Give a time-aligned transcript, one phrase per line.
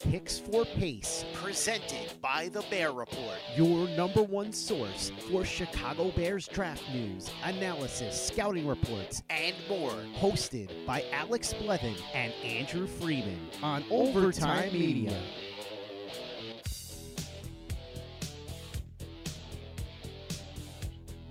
[0.00, 3.36] Picks for Pace, presented by the Bear Report.
[3.54, 9.92] your number one source for Chicago Bears draft news, analysis, scouting reports, and more.
[10.18, 15.20] hosted by Alex Blevin and Andrew Freeman on Overtime Media.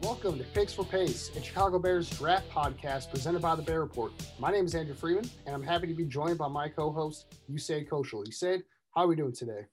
[0.01, 4.13] Welcome to Picks for Pace, a Chicago Bears draft podcast presented by the Bear Report.
[4.39, 7.89] My name is Andrew Freeman, and I'm happy to be joined by my co-host, Usaid
[7.89, 8.25] Koshal.
[8.25, 8.63] Usaid,
[8.95, 9.65] how are we doing today?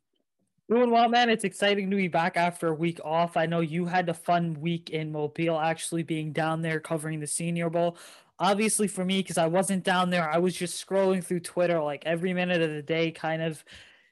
[0.69, 1.31] Doing well, man.
[1.31, 3.36] It's exciting to be back after a week off.
[3.36, 7.26] I know you had a fun week in Mobile, actually being down there covering the
[7.28, 7.97] Senior Bowl.
[8.41, 12.04] Obviously, for me, because I wasn't down there, I was just scrolling through Twitter like
[12.04, 13.65] every minute of the day, kind of,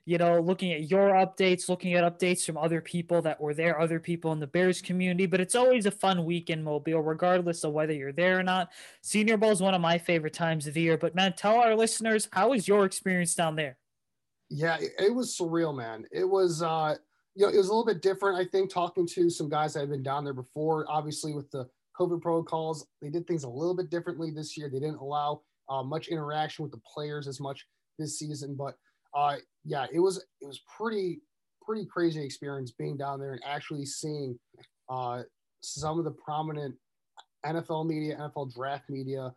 [0.07, 3.81] you know, looking at your updates, looking at updates from other people that were there,
[3.81, 5.25] other people in the Bears community.
[5.25, 8.71] But it's always a fun week in Mobile, regardless of whether you're there or not.
[9.01, 10.99] Senior Bowl is one of my favorite times of the year.
[10.99, 13.79] But man, tell our listeners, how was your experience down there?
[14.51, 16.05] Yeah, it, was surreal, man.
[16.13, 16.97] It was, uh,
[17.35, 18.39] you know, it was a little bit different.
[18.39, 21.67] I think talking to some guys that had been down there before, obviously with the
[21.99, 24.69] COVID protocols, they did things a little bit differently this year.
[24.69, 25.41] They didn't allow
[25.71, 27.67] uh, much interaction with the players as much
[27.99, 28.77] this season, but
[29.15, 31.21] uh, yeah, it was it was pretty
[31.65, 34.39] pretty crazy experience being down there and actually seeing
[34.91, 35.23] uh,
[35.63, 36.75] some of the prominent
[37.45, 39.35] NFL media, NFL draft media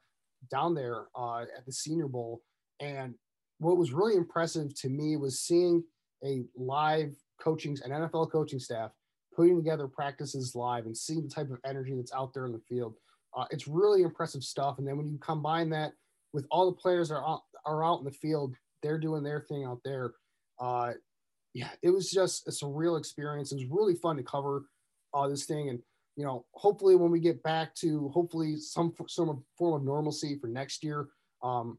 [0.52, 2.42] down there uh, at the Senior Bowl.
[2.80, 3.16] And
[3.60, 5.84] what was really impressive to me was seeing
[6.24, 8.92] a live coaching, an NFL coaching staff
[9.36, 12.62] putting together practices live and seeing the type of energy that's out there in the
[12.68, 12.96] field.
[13.36, 14.80] Uh, it's really impressive stuff.
[14.80, 15.92] And then when you combine that
[16.34, 19.42] with all the players that are out, are out in the field, they're doing their
[19.42, 20.14] thing out there.
[20.60, 20.94] Uh,
[21.54, 23.52] yeah, it was just a surreal experience.
[23.52, 24.66] It was really fun to cover
[25.14, 25.70] uh, this thing.
[25.70, 25.80] And,
[26.16, 30.48] you know, hopefully when we get back to hopefully some, some form of normalcy for
[30.48, 31.08] next year,
[31.44, 31.78] um,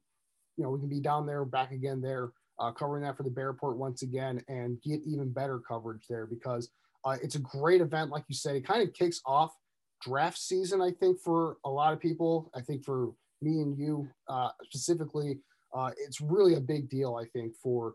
[0.56, 3.30] you know, we can be down there, back again there, uh, covering that for the
[3.30, 6.70] Bear Report once again and get even better coverage there because
[7.04, 8.10] uh, it's a great event.
[8.10, 9.54] Like you said, it kind of kicks off
[10.02, 12.50] draft season, I think, for a lot of people.
[12.54, 15.38] I think for me and you uh, specifically,
[15.78, 17.94] uh, it's really a big deal, I think, for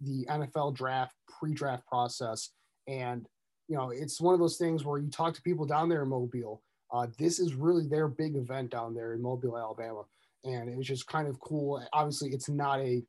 [0.00, 2.50] the NFL draft pre-draft process.
[2.86, 3.26] And
[3.68, 6.08] you know, it's one of those things where you talk to people down there in
[6.08, 6.62] Mobile.
[6.92, 10.02] Uh, this is really their big event down there in Mobile, Alabama,
[10.44, 11.84] and it was just kind of cool.
[11.92, 13.02] Obviously, it's not a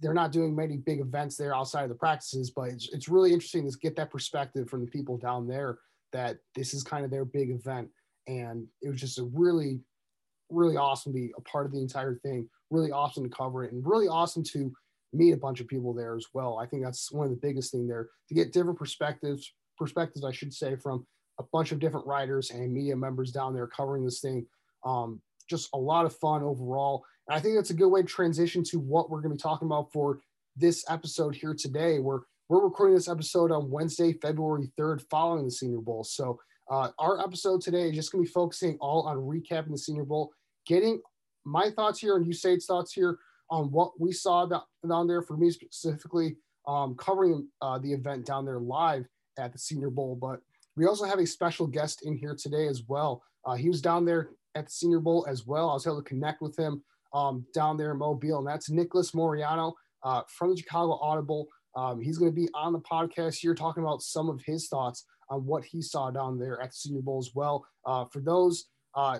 [0.00, 3.32] they're not doing many big events there outside of the practices, but it's, it's really
[3.32, 5.78] interesting to get that perspective from the people down there
[6.12, 7.88] that this is kind of their big event.
[8.26, 9.80] And it was just a really,
[10.50, 12.48] really awesome to be a part of the entire thing.
[12.70, 14.72] Really awesome to cover it, and really awesome to
[15.12, 16.58] meet a bunch of people there as well.
[16.58, 20.32] I think that's one of the biggest thing there to get different perspectives, perspectives I
[20.32, 21.06] should say, from
[21.38, 24.46] a bunch of different writers and media members down there covering this thing.
[24.84, 27.04] Um, just a lot of fun overall.
[27.28, 29.42] And I think that's a good way to transition to what we're going to be
[29.42, 30.20] talking about for
[30.56, 31.98] this episode here today.
[31.98, 36.04] We're we're recording this episode on Wednesday, February 3rd, following the Senior Bowl.
[36.04, 36.38] So
[36.70, 40.04] uh, our episode today is just going to be focusing all on recapping the Senior
[40.04, 40.30] Bowl
[40.64, 41.00] getting
[41.46, 43.18] my thoughts here and you Usaid's thoughts here
[43.50, 48.44] on what we saw down there for me specifically, um, covering uh, the event down
[48.44, 49.06] there live
[49.38, 50.18] at the Senior Bowl.
[50.20, 50.40] But
[50.76, 53.22] we also have a special guest in here today as well.
[53.44, 55.70] Uh, he was down there at the Senior Bowl as well.
[55.70, 56.82] I was able to connect with him
[57.14, 59.72] um, down there in Mobile, and that's Nicholas Moriano
[60.02, 61.46] uh, from the Chicago Audible.
[61.76, 65.04] Um, he's going to be on the podcast here talking about some of his thoughts
[65.30, 67.64] on what he saw down there at the Senior Bowl as well.
[67.84, 68.64] Uh, for those
[68.94, 69.18] uh,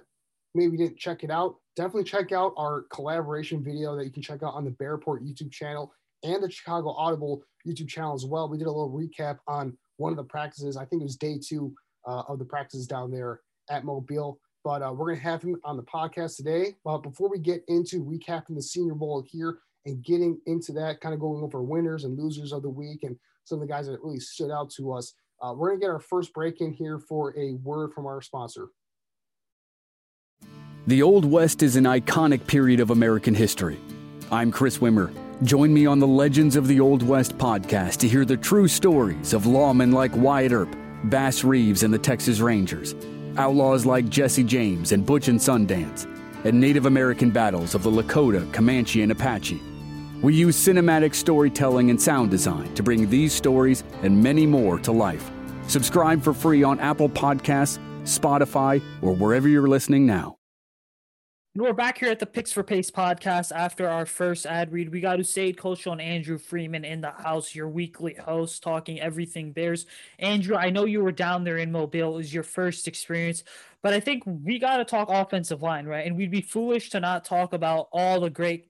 [0.57, 4.43] maybe didn't check it out, definitely check out our collaboration video that you can check
[4.43, 5.93] out on the Bear Report YouTube channel
[6.23, 8.49] and the Chicago Audible YouTube channel as well.
[8.49, 10.77] We did a little recap on one of the practices.
[10.77, 11.75] I think it was day two
[12.07, 14.41] uh, of the practices down there at Mobile.
[14.65, 16.75] But uh, we're going to have him on the podcast today.
[16.85, 21.15] But before we get into recapping the Senior Bowl here and getting into that, kind
[21.15, 24.03] of going over winners and losers of the week and some of the guys that
[24.03, 26.99] really stood out to us, uh, we're going to get our first break in here
[26.99, 28.69] for a word from our sponsor.
[30.89, 33.77] The Old West is an iconic period of American history.
[34.31, 35.13] I'm Chris Wimmer.
[35.43, 39.33] Join me on the Legends of the Old West podcast to hear the true stories
[39.33, 42.95] of lawmen like Wyatt Earp, Bass Reeves and the Texas Rangers,
[43.37, 46.07] outlaws like Jesse James and Butch and Sundance,
[46.45, 49.61] and Native American battles of the Lakota, Comanche, and Apache.
[50.23, 54.93] We use cinematic storytelling and sound design to bring these stories and many more to
[54.93, 55.33] life.
[55.67, 60.37] Subscribe for free on Apple Podcasts, Spotify, or wherever you're listening now.
[61.57, 64.93] And we're back here at the Picks for Pace podcast after our first ad read.
[64.93, 69.53] We got Usaid Koshul and Andrew Freeman in the house, your weekly host, talking everything
[69.53, 69.87] Bears.
[70.19, 72.13] Andrew, I know you were down there in Mobile.
[72.13, 73.43] It was your first experience,
[73.81, 76.07] but I think we got to talk offensive line, right?
[76.07, 78.69] And we'd be foolish to not talk about all the great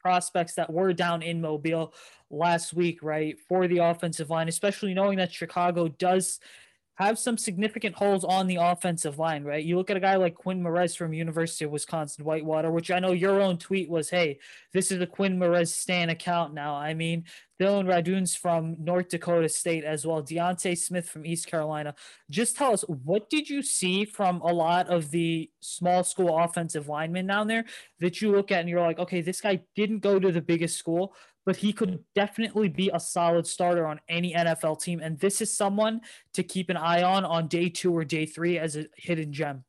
[0.00, 1.94] prospects that were down in Mobile
[2.28, 3.38] last week, right?
[3.48, 6.40] For the offensive line, especially knowing that Chicago does–
[6.96, 9.64] have some significant holes on the offensive line, right?
[9.64, 12.98] You look at a guy like Quinn Meinerz from University of Wisconsin Whitewater, which I
[12.98, 14.38] know your own tweet was, "Hey,
[14.72, 17.24] this is a Quinn Meinerz Stan account now." I mean,
[17.60, 21.94] Dylan Radunz from North Dakota State as well, D'Ante Smith from East Carolina.
[22.30, 26.88] Just tell us what did you see from a lot of the small school offensive
[26.88, 27.64] linemen down there
[28.00, 30.76] that you look at and you're like, okay, this guy didn't go to the biggest
[30.76, 31.14] school,
[31.46, 35.00] but he could definitely be a solid starter on any NFL team.
[35.00, 36.00] And this is someone
[36.34, 39.64] to keep an eye on on day two or day three as a hidden gem.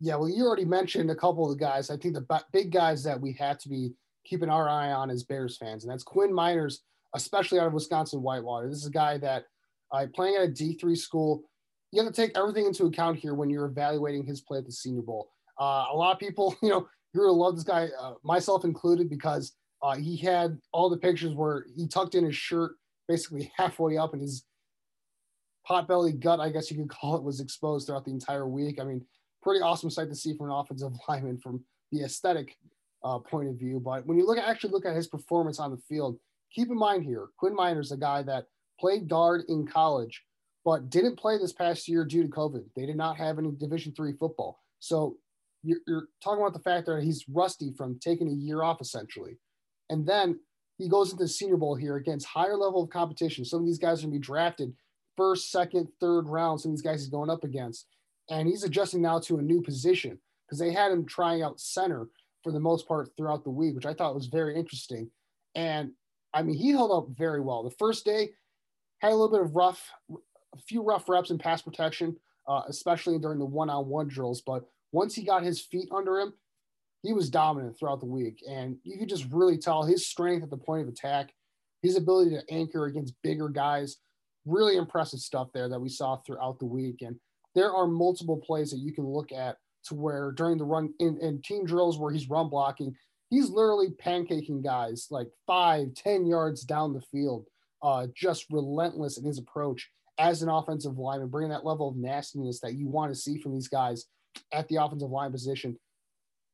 [0.00, 1.88] Yeah, well, you already mentioned a couple of the guys.
[1.88, 3.92] I think the big guys that we have to be
[4.24, 6.78] keeping our eye on as Bears fans, and that's Quinn Meinerz,
[7.14, 8.68] especially out of Wisconsin Whitewater.
[8.68, 9.44] This is a guy that
[9.92, 11.42] uh, playing at a D3 school.
[11.90, 14.72] You have to take everything into account here when you're evaluating his play at the
[14.72, 15.30] Senior Bowl.
[15.58, 19.08] Uh, a lot of people, you know, you're gonna love this guy, uh, myself included,
[19.08, 22.72] because uh, he had all the pictures where he tucked in his shirt
[23.06, 24.44] basically halfway up and his
[25.68, 28.80] potbelly gut, I guess you could call it, was exposed throughout the entire week.
[28.80, 29.04] I mean,
[29.42, 32.56] pretty awesome sight to see from an offensive lineman from the aesthetic
[33.04, 33.80] uh, point of view.
[33.80, 36.18] But when you look at, actually look at his performance on the field,
[36.52, 38.46] keep in mind here, Quinn Meinerz, a guy that
[38.80, 40.22] played guard in college,
[40.64, 42.64] but didn't play this past year due to COVID.
[42.76, 44.60] They did not have any Division three football.
[44.80, 45.16] So
[45.62, 49.38] you're, you're talking about the fact that he's rusty from taking a year off essentially.
[49.90, 50.38] And then
[50.78, 53.44] he goes into the Senior Bowl here against higher level of competition.
[53.44, 54.74] Some of these guys are going to be drafted
[55.16, 56.60] first, second, third round.
[56.60, 57.86] Some of these guys he's going up against.
[58.30, 62.08] And he's adjusting now to a new position because they had him trying out center
[62.44, 65.10] for the most part throughout the week, which I thought was very interesting.
[65.54, 65.92] And
[66.32, 67.62] I mean, he held up very well.
[67.62, 68.30] The first day
[69.00, 72.16] had a little bit of rough, a few rough reps in pass protection,
[72.46, 74.40] uh, especially during the one on one drills.
[74.40, 76.34] But once he got his feet under him,
[77.02, 78.42] he was dominant throughout the week.
[78.48, 81.32] And you could just really tell his strength at the point of attack,
[81.82, 83.98] his ability to anchor against bigger guys.
[84.46, 87.02] Really impressive stuff there that we saw throughout the week.
[87.02, 87.16] And
[87.54, 91.18] there are multiple plays that you can look at to where during the run in,
[91.20, 92.94] in team drills where he's run blocking,
[93.30, 97.46] he's literally pancaking guys like five, ten yards down the field,
[97.82, 99.88] uh, just relentless in his approach
[100.18, 103.52] as an offensive lineman, bringing that level of nastiness that you want to see from
[103.52, 104.06] these guys
[104.52, 105.78] at the offensive line position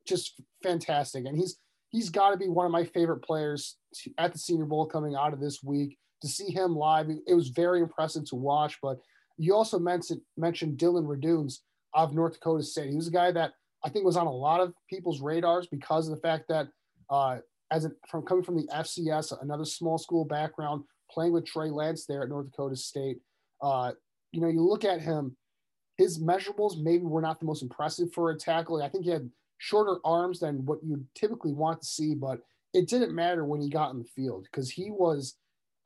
[0.07, 1.27] just fantastic.
[1.27, 1.59] And he's
[1.91, 5.15] he's got to be one of my favorite players to, at the Senior Bowl coming
[5.15, 5.97] out of this week.
[6.23, 8.79] To see him live, it was very impressive to watch.
[8.83, 8.99] But
[9.37, 11.59] you also mentioned mentioned Dylan Radunz
[11.93, 12.91] of North Dakota State.
[12.91, 13.53] He was a guy that
[13.85, 16.69] I think was on a lot of people's radars because of the fact that
[17.11, 17.39] uh,
[17.71, 22.07] as a, from coming from the FCS, another small school background, playing with Trey Lance
[22.07, 23.19] there at North Dakota State.
[23.63, 23.93] Uh,
[24.33, 25.37] you know, you look at him,
[25.97, 28.83] his measurables maybe were not the most impressive for a tackle.
[28.83, 32.41] I think he had shorter arms than what you typically want to see, but
[32.73, 35.37] it didn't matter when he got in the field because he was,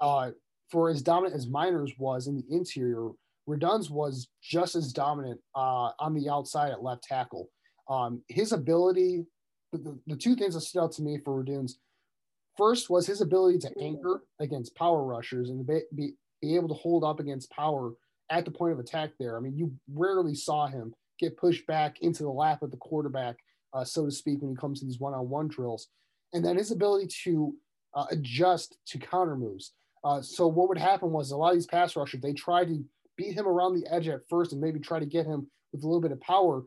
[0.01, 0.31] uh,
[0.71, 3.11] for as dominant as Meinerz was in the interior,
[3.49, 7.49] Radunz was just as dominant uh, on the outside at left tackle.
[7.89, 9.25] Um, his ability,
[9.73, 11.73] the, the two things that stood out to me for Radunz,
[12.57, 16.75] first was his ability to anchor against power rushers and be, be, be able to
[16.75, 17.93] hold up against power
[18.31, 19.37] at the point of attack there.
[19.37, 23.37] I mean, you rarely saw him get pushed back into the lap of the quarterback,
[23.73, 25.89] uh, so to speak, when it comes to these one on one drills.
[26.33, 27.55] And then his ability to
[27.95, 29.73] uh, adjust to counter moves.
[30.05, 32.85] Uh, so what would happen was a lot of these pass rushers, they try to
[33.17, 35.87] beat him around the edge at first and maybe try to get him with a
[35.87, 36.65] little bit of power.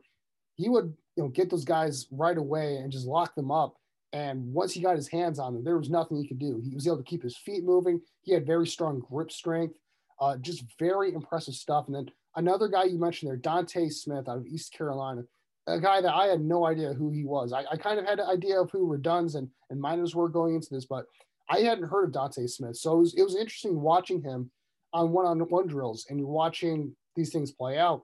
[0.56, 3.76] He would, you know, get those guys right away and just lock them up.
[4.12, 6.60] And once he got his hands on them, there was nothing he could do.
[6.62, 8.00] He was able to keep his feet moving.
[8.20, 9.74] He had very strong grip strength.
[10.20, 11.86] Uh, just very impressive stuff.
[11.86, 12.06] And then
[12.36, 15.22] another guy you mentioned there, Dante Smith out of East Carolina,
[15.66, 17.52] a guy that I had no idea who he was.
[17.52, 20.54] I, I kind of had an idea of who Radunz and, and Meinerz were going
[20.54, 21.06] into this, but
[21.48, 22.76] I hadn't heard of Dante Smith.
[22.76, 24.50] So it was, it was interesting watching him
[24.92, 28.02] on one on one drills and you're watching these things play out.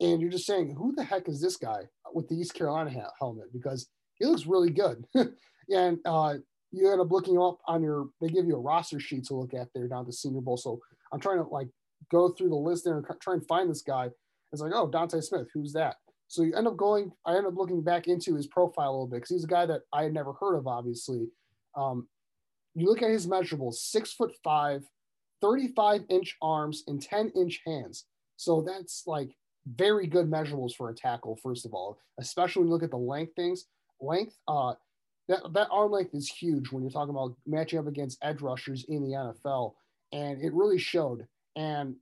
[0.00, 1.82] And you're just saying, who the heck is this guy
[2.12, 3.52] with the East Carolina ha- helmet?
[3.52, 5.04] Because he looks really good.
[5.70, 6.34] and uh,
[6.72, 9.54] you end up looking up on your, they give you a roster sheet to look
[9.54, 10.56] at there down the Senior Bowl.
[10.56, 10.80] So
[11.12, 11.68] I'm trying to like
[12.10, 14.08] go through the list there and try and find this guy.
[14.52, 15.96] It's like, oh, Dante Smith, who's that?
[16.34, 19.06] So you end up going, I end up looking back into his profile a little
[19.06, 21.28] bit because he's a guy that I had never heard of, obviously.
[21.76, 22.08] Um,
[22.74, 24.82] you look at his measurables six foot five,
[25.40, 28.06] 35 inch arms, and 10 inch hands.
[28.36, 29.30] So that's like
[29.64, 32.96] very good measurables for a tackle, first of all, especially when you look at the
[32.96, 33.66] length things.
[34.00, 34.74] Length, uh,
[35.28, 38.84] that, that arm length is huge when you're talking about matching up against edge rushers
[38.88, 39.74] in the NFL.
[40.10, 41.28] And it really showed.
[41.54, 41.94] And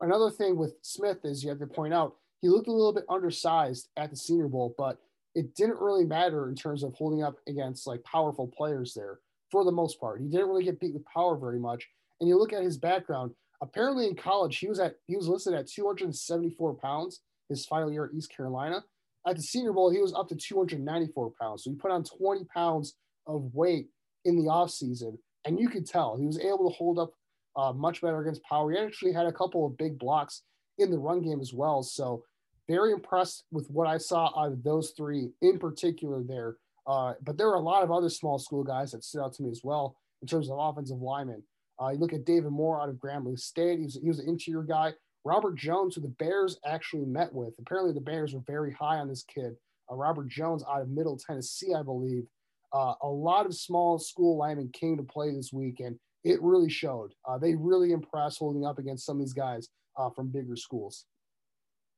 [0.00, 3.04] another thing with Smith is you have to point out he looked a little bit
[3.08, 4.98] undersized at the Senior Bowl, but
[5.34, 9.20] it didn't really matter in terms of holding up against like powerful players there
[9.50, 10.20] for the most part.
[10.20, 11.88] He didn't really get beat with power very much.
[12.20, 13.32] And you look at his background.
[13.62, 18.06] Apparently, in college, he was at he was listed at 274 pounds his final year
[18.06, 18.84] at East Carolina.
[19.26, 21.62] At the Senior Bowl, he was up to 294 pounds.
[21.62, 22.94] So he put on 20 pounds
[23.26, 23.86] of weight
[24.24, 25.16] in the offseason.
[25.44, 27.12] And you could tell he was able to hold up
[27.56, 28.72] uh, much better against power.
[28.72, 30.42] He actually had a couple of big blocks
[30.78, 31.82] in the run game as well.
[31.82, 32.24] So
[32.72, 36.56] very impressed with what I saw out of those three in particular there.
[36.86, 39.42] Uh, but there were a lot of other small school guys that stood out to
[39.42, 41.42] me as well in terms of offensive linemen.
[41.80, 43.78] Uh, you look at David Moore out of Grambling State.
[43.78, 44.92] He was, he was an interior guy.
[45.24, 47.52] Robert Jones, who the Bears actually met with.
[47.58, 49.54] Apparently, the Bears were very high on this kid.
[49.90, 52.24] Uh, Robert Jones out of Middle Tennessee, I believe.
[52.72, 56.70] Uh, a lot of small school linemen came to play this week, and it really
[56.70, 57.12] showed.
[57.28, 61.04] Uh, they really impressed holding up against some of these guys uh, from bigger schools.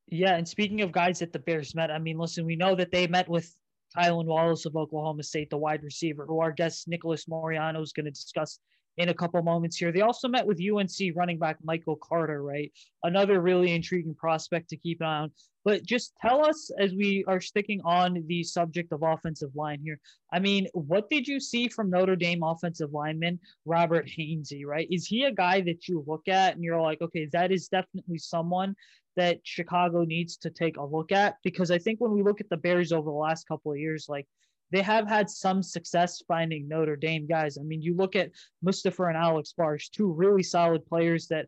[0.08, 2.92] Yeah, and speaking of guys that the Bears met, I mean, listen, we know that
[2.92, 3.54] they met with
[3.96, 8.04] Tylan Wallace of Oklahoma State, the wide receiver, who our guest Nicholas Moriano is going
[8.04, 8.58] to discuss
[8.96, 9.90] in a couple moments here.
[9.90, 12.72] They also met with UNC running back Michael Carter, right?
[13.02, 15.32] Another really intriguing prospect to keep an eye on.
[15.64, 19.98] But just tell us as we are sticking on the subject of offensive line here.
[20.32, 24.86] I mean, what did you see from Notre Dame offensive lineman Robert Hainsey, right?
[24.90, 28.18] Is he a guy that you look at and you're like, okay, that is definitely
[28.18, 28.76] someone
[29.16, 31.36] that Chicago needs to take a look at?
[31.42, 34.06] Because I think when we look at the Bears over the last couple of years,
[34.08, 34.26] like
[34.70, 37.58] they have had some success finding Notre Dame guys.
[37.58, 38.30] I mean, you look at
[38.64, 41.46] Mustipher and Alex Bars, two really solid players that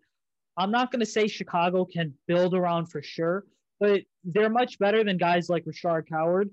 [0.57, 3.45] I'm not going to say Chicago can build around for sure,
[3.81, 6.51] but they're much better than guys like Rashaad Coward,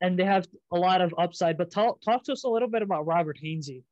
[0.00, 1.58] and they have a lot of upside.
[1.58, 3.82] But talk, talk to us a little bit about Robert Hainsey.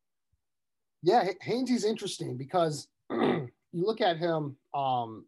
[1.02, 5.26] Yeah, Hainsey's interesting because you look at him, um,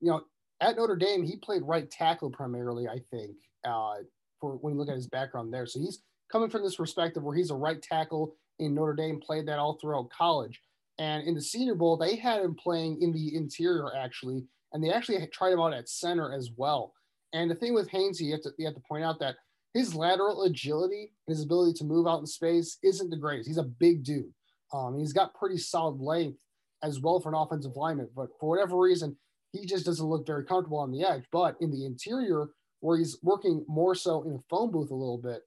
[0.00, 0.22] you know,
[0.62, 3.32] at Notre Dame, he played right tackle primarily, I think,
[3.64, 3.96] uh,
[4.40, 5.66] for when you look at his background there.
[5.66, 9.46] So he's coming from this perspective where he's a right tackle in Notre Dame, played
[9.48, 10.60] that all throughout college.
[10.98, 14.92] And in the Senior Bowl, they had him playing in the interior actually, and they
[14.92, 16.94] actually tried him out at center as well.
[17.32, 19.36] And the thing with Hainsey, you have to, you have to point out that
[19.74, 23.48] his lateral agility, and his ability to move out in space, isn't the greatest.
[23.48, 24.32] He's a big dude.
[24.72, 26.40] Um, he's got pretty solid length
[26.82, 29.16] as well for an offensive lineman, but for whatever reason,
[29.52, 31.24] he just doesn't look very comfortable on the edge.
[31.30, 32.48] But in the interior,
[32.80, 35.42] where he's working more so in a phone booth a little bit,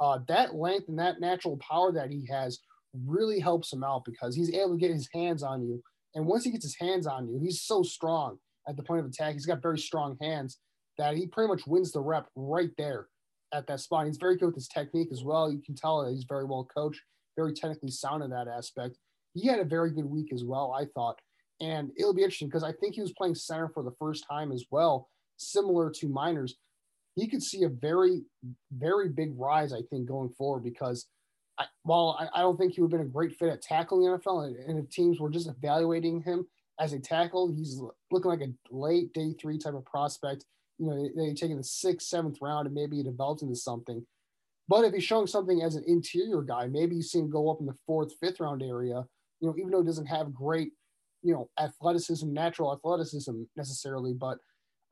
[0.00, 2.58] uh, that length and that natural power that he has
[3.06, 5.82] really helps him out because he's able to get his hands on you.
[6.14, 9.06] And once he gets his hands on you, he's so strong at the point of
[9.06, 9.34] attack.
[9.34, 10.58] He's got very strong hands
[10.98, 13.08] that he pretty much wins the rep right there
[13.52, 14.06] at that spot.
[14.06, 15.50] He's very good with his technique as well.
[15.50, 17.00] You can tell that he's very well coached,
[17.36, 18.98] very technically sound in that aspect.
[19.34, 21.18] He had a very good week as well, I thought.
[21.60, 24.52] And it'll be interesting because I think he was playing center for the first time
[24.52, 26.52] as well, similar to Meinerz
[27.18, 28.22] he could see a very,
[28.72, 31.06] very big rise, I think, going forward because
[31.58, 34.02] I, while I, I, don't think he would have been a great fit at tackling
[34.02, 36.46] the NFL, and, and if teams were just evaluating him
[36.78, 37.80] as a tackle, he's
[38.12, 40.44] looking like a late day three type of prospect
[40.78, 43.56] you know, they, they take in the sixth, seventh round and maybe he develops into
[43.56, 44.06] something.
[44.68, 47.58] But if he's showing something as an interior guy, maybe you see him go up
[47.58, 49.04] in the fourth, fifth round area,
[49.40, 50.72] you know, even though he doesn't have great,
[51.22, 54.38] you know, athleticism, natural athleticism necessarily, but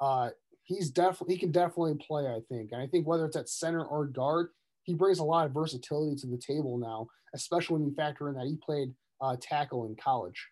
[0.01, 0.31] uh,
[0.65, 2.73] he's definitely, he can definitely play, I think.
[2.73, 4.49] And I think whether it's at center or guard,
[4.83, 8.35] he brings a lot of versatility to the table now, especially when you factor in
[8.35, 10.47] that he played uh, tackle in college.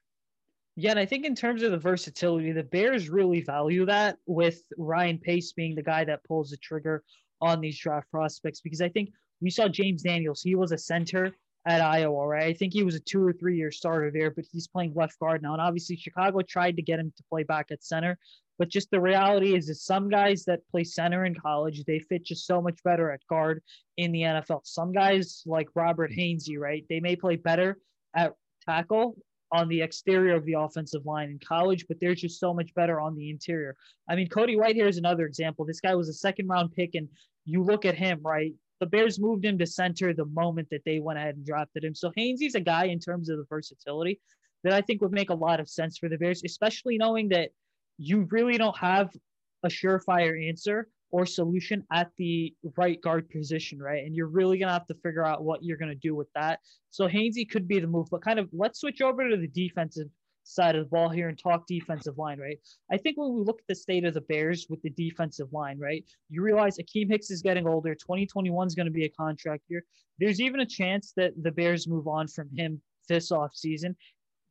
[0.76, 4.61] Yeah, and I think in terms of the versatility, the Bears really value that with
[4.76, 7.04] Ryan Pace being the guy that pulls the trigger
[7.40, 10.43] on these draft prospects because I think we saw James Daniels.
[10.43, 11.33] He was a center
[11.66, 12.47] at Iowa, right?
[12.47, 15.18] I think he was a two or three year starter there, but he's playing left
[15.18, 15.52] guard now.
[15.52, 18.18] And obviously, Chicago tried to get him to play back at center.
[18.59, 22.25] But just the reality is that some guys that play center in college, they fit
[22.25, 23.62] just so much better at guard
[23.97, 24.61] in the NFL.
[24.64, 26.21] Some guys like Robert mm-hmm.
[26.21, 26.85] Hainsey, right?
[26.88, 27.78] They may play better
[28.14, 29.16] at tackle
[29.52, 33.00] on the exterior of the offensive line in college, but they're just so much better
[33.00, 33.76] on the interior.
[34.09, 35.64] I mean, Cody Whitehair is another example.
[35.64, 37.09] This guy was a second round pick, and
[37.44, 38.52] you look at him, right?
[38.81, 41.95] The Bears moved him to center the moment that they went ahead and drafted him.
[41.95, 44.21] So Hainsey's a guy in terms of the versatility
[44.64, 47.50] that I think would make a lot of sense for the Bears, especially knowing that
[47.99, 49.11] you really don't have
[49.62, 54.04] a surefire answer or solution at the right guard position, right?
[54.04, 56.59] And you're really gonna have to figure out what you're gonna do with that.
[56.90, 60.09] So Hainsey could be the move, but kind of let's switch over to the defensive
[60.44, 62.58] side of the ball here and talk defensive line, right?
[62.92, 65.78] I think when we look at the state of the Bears with the defensive line,
[65.78, 67.94] right, you realize Akiem Hicks is getting older.
[67.94, 69.84] 2021 is going to be a contract year.
[70.18, 73.96] There's even a chance that the Bears move on from him this off season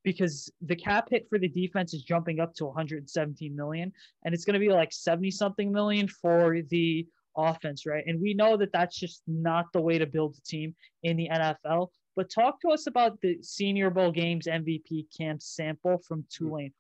[0.04, 3.92] because the cap hit for the defense is jumping up to 117 million
[4.26, 8.34] and it's going to be like 70 something million for the offense right and we
[8.34, 12.30] know that that's just not the way to build a team in the NFL but
[12.30, 16.74] talk to us about the senior bowl games MVP Cam Sample from Tulane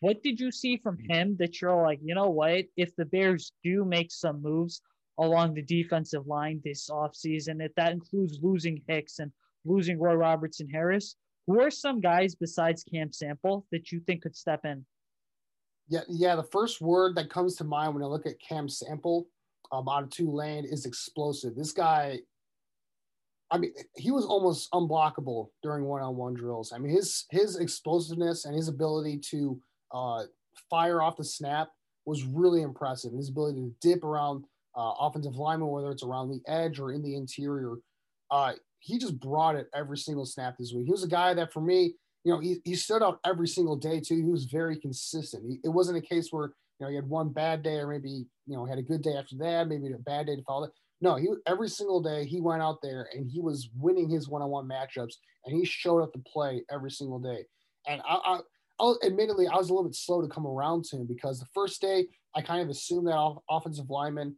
[0.00, 3.52] what did you see from him that you're like you know what if the Bears
[3.62, 4.82] do make some moves
[5.18, 9.32] along the defensive line this offseason if that includes losing Hicks and
[9.64, 11.16] losing Roy Robertson Harris
[11.48, 14.84] who are some guys besides Cam Sample that you think could step in?
[15.88, 16.36] Yeah, yeah.
[16.36, 19.26] The first word that comes to mind when I look at Cam Sample
[19.72, 21.56] um, out of Tulane is explosive.
[21.56, 22.18] This guy,
[23.50, 26.72] I mean, he was almost unblockable during one-on-one drills.
[26.72, 29.60] I mean, his his explosiveness and his ability to
[29.92, 30.24] uh,
[30.68, 31.70] fire off the snap
[32.04, 33.12] was really impressive.
[33.12, 34.44] His ability to dip around
[34.76, 37.76] uh, offensive linemen, whether it's around the edge or in the interior,
[38.30, 40.86] uh, he just brought it every single snap this week.
[40.86, 43.76] He was a guy that for me, you know, he, he stood out every single
[43.76, 44.16] day too.
[44.16, 45.44] He was very consistent.
[45.48, 48.26] He, it wasn't a case where, you know, he had one bad day or maybe,
[48.46, 50.72] you know, had a good day after that, maybe a bad day to follow that.
[51.00, 54.68] No, he every single day he went out there and he was winning his one-on-one
[54.68, 57.44] matchups and he showed up to play every single day.
[57.86, 58.40] And I, I
[58.80, 61.46] I'll, admittedly, I was a little bit slow to come around to him because the
[61.52, 64.36] first day I kind of assumed that offensive linemen,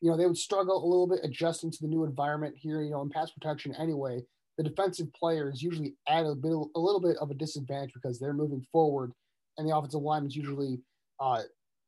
[0.00, 2.90] you know, they would struggle a little bit adjusting to the new environment here, you
[2.90, 4.22] know, in pass protection anyway.
[4.58, 8.34] The defensive players usually add a bit, a little bit of a disadvantage because they're
[8.34, 9.12] moving forward,
[9.56, 10.78] and the offensive line is usually
[11.20, 11.42] uh,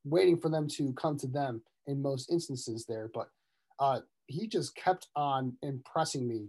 [0.04, 3.10] waiting for them to come to them in most instances there.
[3.12, 3.28] But
[3.78, 6.48] uh, he just kept on impressing me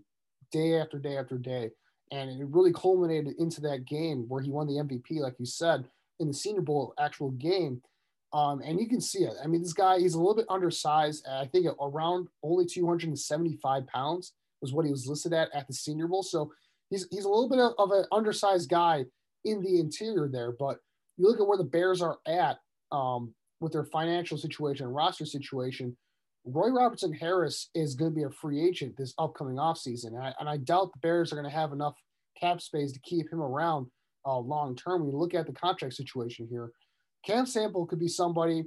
[0.52, 1.72] day after day after day,
[2.12, 5.86] and it really culminated into that game where he won the MVP, like you said,
[6.20, 7.82] in the Senior Bowl actual game
[8.36, 9.34] um, and you can see it.
[9.42, 11.26] I mean, this guy, he's a little bit undersized.
[11.26, 16.08] I think around only 275 pounds was what he was listed at at the Senior
[16.08, 16.22] Bowl.
[16.22, 16.52] So
[16.90, 19.06] he's, he's a little bit of, of an undersized guy
[19.46, 20.52] in the interior there.
[20.52, 20.80] But
[21.16, 22.60] you look at where the Bears are at
[22.92, 25.96] um, with their financial situation and roster situation.
[26.46, 30.08] Roy Robertson Harris is going to be a free agent this upcoming offseason.
[30.08, 31.96] And I, and I doubt the Bears are going to have enough
[32.40, 33.88] cap space to keep him around
[34.26, 35.02] uh, long term.
[35.02, 36.72] When you look at the contract situation here,
[37.26, 38.64] Cam Sample could be somebody,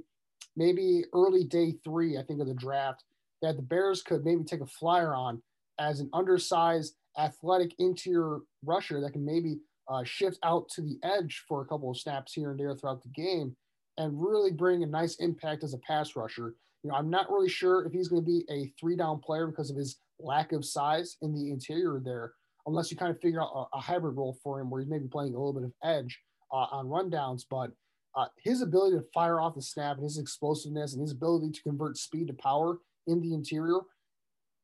[0.57, 3.03] maybe early day three, I think, of the draft,
[3.41, 5.41] that the Bears could maybe take a flyer on
[5.79, 11.43] as an undersized, athletic interior rusher that can maybe uh, shift out to the edge
[11.47, 13.55] for a couple of snaps here and there throughout the game
[13.97, 16.53] and really bring a nice impact as a pass rusher.
[16.83, 19.47] You know, I'm not really sure if he's going to be a three down player
[19.47, 22.33] because of his lack of size in the interior there,
[22.65, 25.07] unless you kind of figure out a, a hybrid role for him where he's maybe
[25.07, 26.19] playing a little bit of edge
[26.51, 27.43] uh, on rundowns.
[27.49, 27.71] But
[28.15, 31.61] uh, his ability to fire off the snap and his explosiveness and his ability to
[31.63, 33.79] convert speed to power in the interior,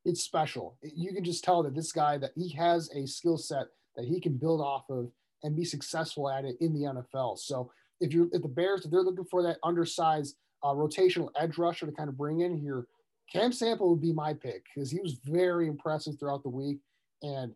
[0.04, 0.78] it's special.
[0.82, 4.19] You can just tell that this guy that he has a skill set that he
[4.19, 5.12] can build off of
[5.43, 7.39] and be successful at it in the NFL.
[7.39, 11.58] So if you're if the Bears if they're looking for that undersized uh, rotational edge
[11.58, 12.82] rusher to kind of bring in here,
[13.32, 16.80] Cam Sample would be my pick because he was very impressive throughout the week,
[17.21, 17.49] and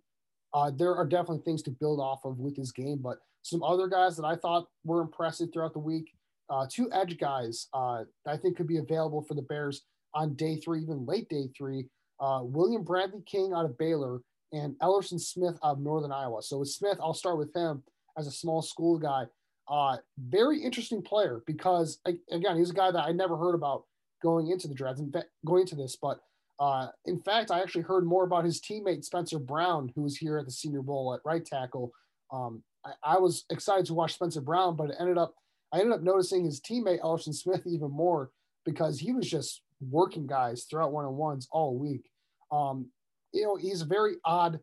[0.53, 2.99] uh, there are definitely things to build off of with his game.
[3.07, 6.07] But some other guys that I thought were impressive throughout the week.
[6.49, 10.57] uh, two edge guys uh, I think could be available for the Bears on day
[10.57, 11.85] three, even late day three.
[12.19, 16.41] Uh, William Bradley King out of Baylor and Elerson Smith out of Northern Iowa.
[16.41, 17.83] So with Smith, I'll start with him
[18.17, 19.25] as a small school guy.
[19.69, 21.99] Uh, very interesting player because
[22.31, 23.83] again, he's a guy that I never heard about
[24.21, 25.95] going into the draft, fact, going into this.
[25.95, 26.19] But
[26.59, 30.37] uh, in fact, I actually heard more about his teammate Spencer Brown, who was here
[30.37, 31.91] at the Senior Bowl at right tackle.
[32.33, 35.35] Um, I, I, was excited to watch Spencer Brown, but it ended up
[35.71, 38.31] I ended up noticing his teammate Elerson Smith even more
[38.65, 42.09] because he was just working guys throughout one on ones all week.
[42.51, 42.87] Um,
[43.31, 44.59] you know, he's a very odd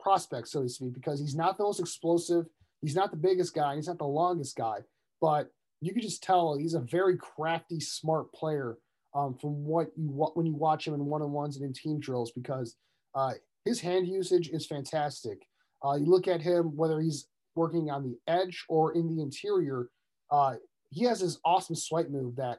[0.00, 2.46] prospect, so to speak, because he's not the most explosive.
[2.82, 3.76] He's not the biggest guy.
[3.76, 4.78] He's not the longest guy,
[5.20, 8.78] but you can just tell he's a very crafty, smart player
[9.14, 11.98] um, from what you when you watch him in one on ones and in team
[11.98, 12.76] drills because
[13.14, 13.32] uh,
[13.64, 15.46] his hand usage is fantastic.
[15.84, 19.88] Uh, you look at him whether he's working on the edge or in the interior.
[20.30, 20.54] Uh,
[20.90, 22.58] he has this awesome swipe move that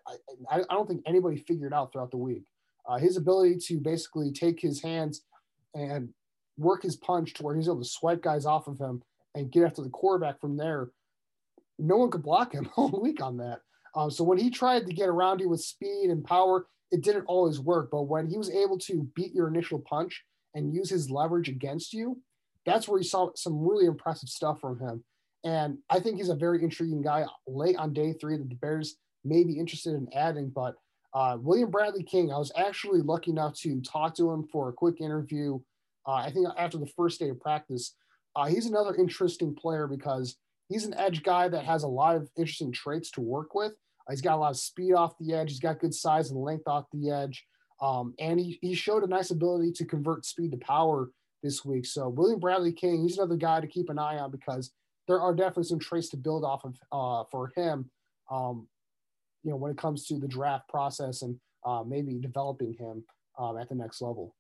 [0.52, 2.44] I, I, don't think anybody figured out throughout the week.
[2.88, 5.22] Uh, his ability to basically take his hands
[5.74, 6.10] and
[6.58, 9.02] work his punch to where he's able to swipe guys off of him
[9.36, 10.90] and get after the quarterback from there.
[11.78, 13.60] No one could block him all week on that.
[13.96, 17.26] Um, so when he tried to get around you with speed and power, it didn't
[17.26, 17.90] always work.
[17.92, 21.94] But when he was able to beat your initial punch and use his leverage against
[21.94, 22.22] you,
[22.66, 25.04] that's where you saw some really impressive stuff from him.
[25.44, 28.98] And I think he's a very intriguing guy late on day three that the Bears
[29.24, 30.50] may be interested in adding.
[30.50, 30.76] But
[31.14, 34.74] uh, William Bradley King, I was actually lucky enough to talk to him for a
[34.74, 35.60] quick interview.
[36.06, 37.96] Uh, I think after the first day of practice,
[38.36, 40.38] uh, he's another interesting player because
[40.68, 43.72] he's an edge guy that has a lot of interesting traits to work with.
[43.72, 45.50] Uh, he's got a lot of speed off the edge.
[45.50, 47.46] He's got good size and length off the edge.
[47.82, 51.10] Um, and he, he showed a nice ability to convert speed to power
[51.44, 51.86] this week.
[51.86, 54.72] So William Bradley King, he's another guy to keep an eye on because
[55.08, 57.90] there are definitely some traits to build off of uh, for him.
[58.30, 58.68] Um,
[59.44, 63.04] you know, when it comes to the draft process and uh, maybe developing him
[63.38, 64.36] um, at the next level.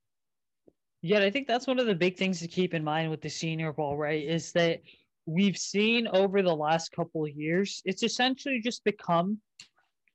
[1.01, 3.29] Yeah, I think that's one of the big things to keep in mind with the
[3.29, 4.21] Senior Bowl, right?
[4.21, 4.81] Is that
[5.25, 9.39] we've seen over the last couple of years, it's essentially just become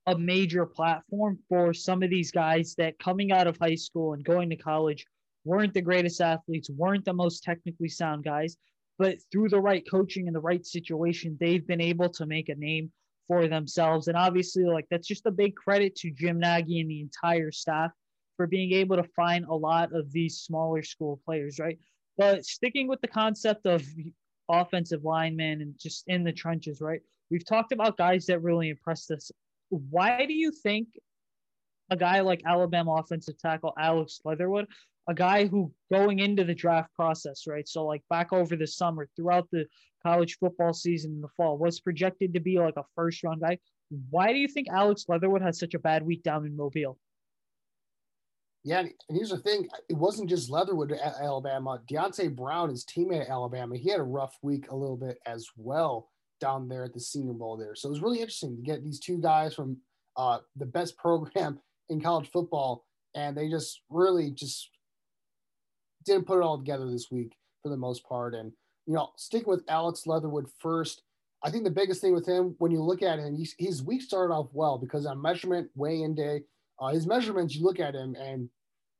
[0.07, 4.23] a major platform for some of these guys that coming out of high school and
[4.23, 5.07] going to college
[5.47, 8.57] weren't the greatest athletes, weren't the most technically sound guys,
[8.99, 12.55] but through the right coaching and the right situation, they've been able to make a
[12.55, 12.93] name
[13.27, 14.09] for themselves.
[14.09, 17.91] And obviously, like that's just a big credit to Jim Nagy and the entire staff
[18.37, 21.79] for being able to find a lot of these smaller school players, right?
[22.17, 23.85] But sticking with the concept of
[24.49, 27.01] offensive linemen and just in the trenches, right?
[27.31, 29.31] We've talked about guys that really impressed us.
[29.71, 30.89] Why do you think
[31.91, 34.67] a guy like Alabama offensive tackle Alex Leatherwood
[35.09, 37.69] a guy who going into the draft process, right?
[37.69, 39.67] So like back over the summer, throughout the
[40.03, 43.59] college football season in the fall, was projected to be like a first round guy.
[44.11, 46.99] Why do you think Alex Leatherwood had such a bad week down in Mobile?
[48.65, 51.81] Yeah, and here's the thing: it wasn't just Leatherwood at Alabama.
[51.91, 55.47] Deonte Brown, his teammate at Alabama, he had a rough week a little bit as
[55.57, 57.75] well down there at the Senior Bowl there.
[57.75, 59.77] So it was really interesting to get these two guys from
[60.17, 64.71] uh, the best program in college football, and they just really just
[66.05, 68.35] didn't put it all together this week for the most part.
[68.35, 68.53] And,
[68.87, 71.03] you know, sticking with Alex Leatherwood first,
[71.43, 74.03] I think the biggest thing with him, when you look at him, he's, his week
[74.03, 76.43] started off well because on measurement, weigh in day,
[76.81, 78.49] uh, his measurements, you look at him and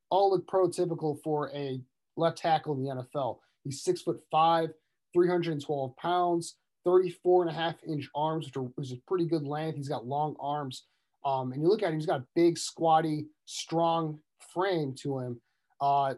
[0.09, 1.81] all look prototypical for a
[2.17, 3.39] left tackle in the NFL.
[3.63, 4.69] He's six foot five,
[5.13, 9.75] 312 pounds, 34 and a half inch arms, which, are, which is pretty good length.
[9.75, 10.85] He's got long arms.
[11.25, 14.19] Um, and you look at him, he's got a big, squatty, strong
[14.53, 15.41] frame to him.
[15.81, 16.13] Uh,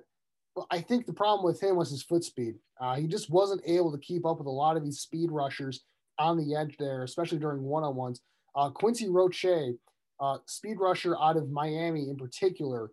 [0.70, 2.56] I think the problem with him was his foot speed.
[2.80, 5.84] Uh, he just wasn't able to keep up with a lot of these speed rushers
[6.20, 8.22] on the edge there, especially during one on ones.
[8.56, 9.76] Uh, Quincy Roche,
[10.20, 12.92] uh, speed rusher out of Miami in particular,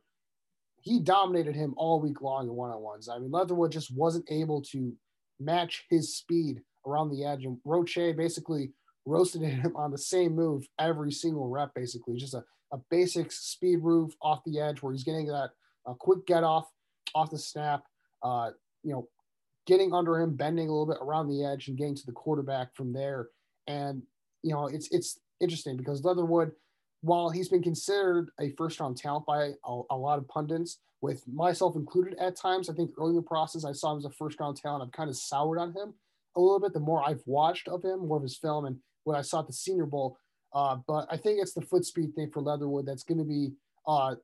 [0.81, 3.09] he dominated him all week long in one on ones.
[3.09, 4.93] I mean, Leatherwood just wasn't able to
[5.41, 7.45] match his speed around the edge.
[7.45, 8.73] And Roche basically
[9.07, 12.17] roasted him on the same move every single rep, basically.
[12.17, 15.51] Just a, a basic speed move off the edge where he's getting that
[15.87, 16.69] a quick get off
[17.15, 17.85] off the snap,
[18.23, 18.51] uh,
[18.83, 19.09] you know,
[19.67, 22.75] getting under him, bending a little bit around the edge and getting to the quarterback
[22.75, 23.29] from there.
[23.67, 24.03] And,
[24.43, 26.53] you know, it's, it's interesting because Leatherwood,
[27.05, 31.23] while he's been considered a first round talent by a, a, lot of pundits, with
[31.29, 34.11] myself included at times, I think early in the process, I saw him as a
[34.11, 34.83] first round talent.
[34.83, 35.93] I've kind of soured on him
[36.35, 39.19] a little bit the more I've watched of him, more of his film, and what
[39.19, 40.17] I saw at the Senior Bowl.
[40.55, 43.51] Uh, but I think it's the foot speed thing for Leatherwood that's going to be
[43.87, 44.15] uh,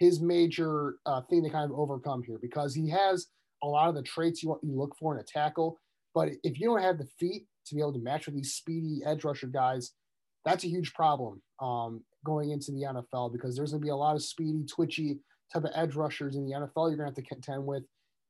[0.00, 3.28] his major uh, thing to kind of overcome here because he has
[3.62, 5.78] a lot of the traits you want you look for in a tackle.
[6.12, 9.02] But if you don't have the feet to be able to match with these speedy
[9.06, 9.92] edge rusher guys,
[10.46, 13.96] that's a huge problem um, going into the NFL because there's going to be a
[13.96, 15.18] lot of speedy, twitchy
[15.52, 17.82] type of edge rushers in the NFL you're going to have to contend with.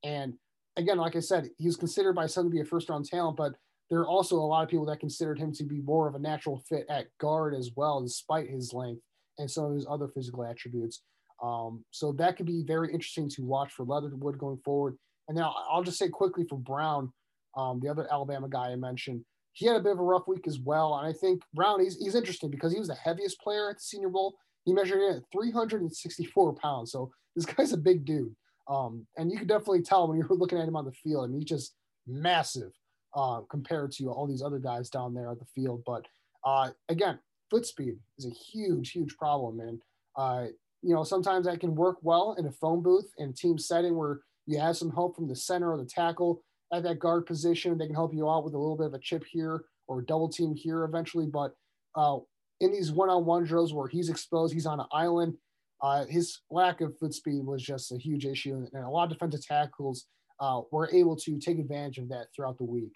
[0.02, 0.34] And
[0.76, 3.52] again, like I said, he's considered by some to be a first round talent, but
[3.90, 6.18] there are also a lot of people that considered him to be more of a
[6.18, 9.02] natural fit at guard as well, despite his length
[9.38, 11.02] and some of his other physical attributes.
[11.42, 14.96] Um, so that could be very interesting to watch for Leatherwood going forward.
[15.28, 17.12] And now I'll just say quickly for Brown,
[17.56, 19.22] um, the other Alabama guy I mentioned,
[19.56, 20.98] he had a bit of a rough week as well.
[20.98, 23.82] And I think Brown, he's, he's interesting because he was the heaviest player at the
[23.82, 24.36] Senior Bowl.
[24.66, 26.92] He measured in at 364 pounds.
[26.92, 28.36] So this guy's a big dude.
[28.68, 31.24] Um, and you could definitely tell when you're looking at him on the field.
[31.24, 31.74] I mean, he's just
[32.06, 32.70] massive
[33.14, 35.82] uh, compared to all these other guys down there at the field.
[35.86, 36.04] But
[36.44, 39.60] uh, again, foot speed is a huge, huge problem.
[39.60, 39.80] And,
[40.16, 40.48] uh,
[40.82, 43.96] you know, sometimes that can work well in a phone booth in a team setting
[43.96, 46.42] where you have some help from the center or the tackle
[46.76, 47.76] at that guard position.
[47.78, 50.28] They can help you out with a little bit of a chip here or double
[50.28, 51.26] team here eventually.
[51.26, 51.52] But
[51.94, 52.18] uh,
[52.60, 55.34] in these one on one drills where he's exposed, he's on an island,
[55.82, 58.66] uh, his lack of foot speed was just a huge issue.
[58.72, 60.06] And a lot of defensive tackles
[60.40, 62.92] uh, were able to take advantage of that throughout the week.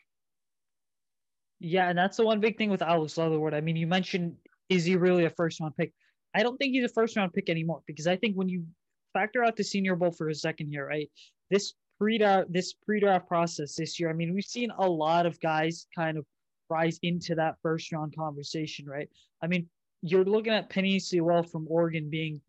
[1.58, 3.52] Yeah, and that's the one big thing with Alex Leatherwood.
[3.52, 4.36] I mean, you mentioned
[4.70, 5.92] is he really a first round pick?
[6.34, 8.64] I don't think he's a first round pick anymore because I think when you
[9.12, 11.10] factor out the Senior Bowl for a second year, right?
[11.50, 14.08] This pre-draft this pre-draft process this year.
[14.08, 16.24] I mean, we've seen a lot of guys kind of
[16.70, 19.08] rise into that first round conversation, right?
[19.42, 19.68] I mean,
[20.02, 22.40] you're looking at Penei Sewell from Oregon being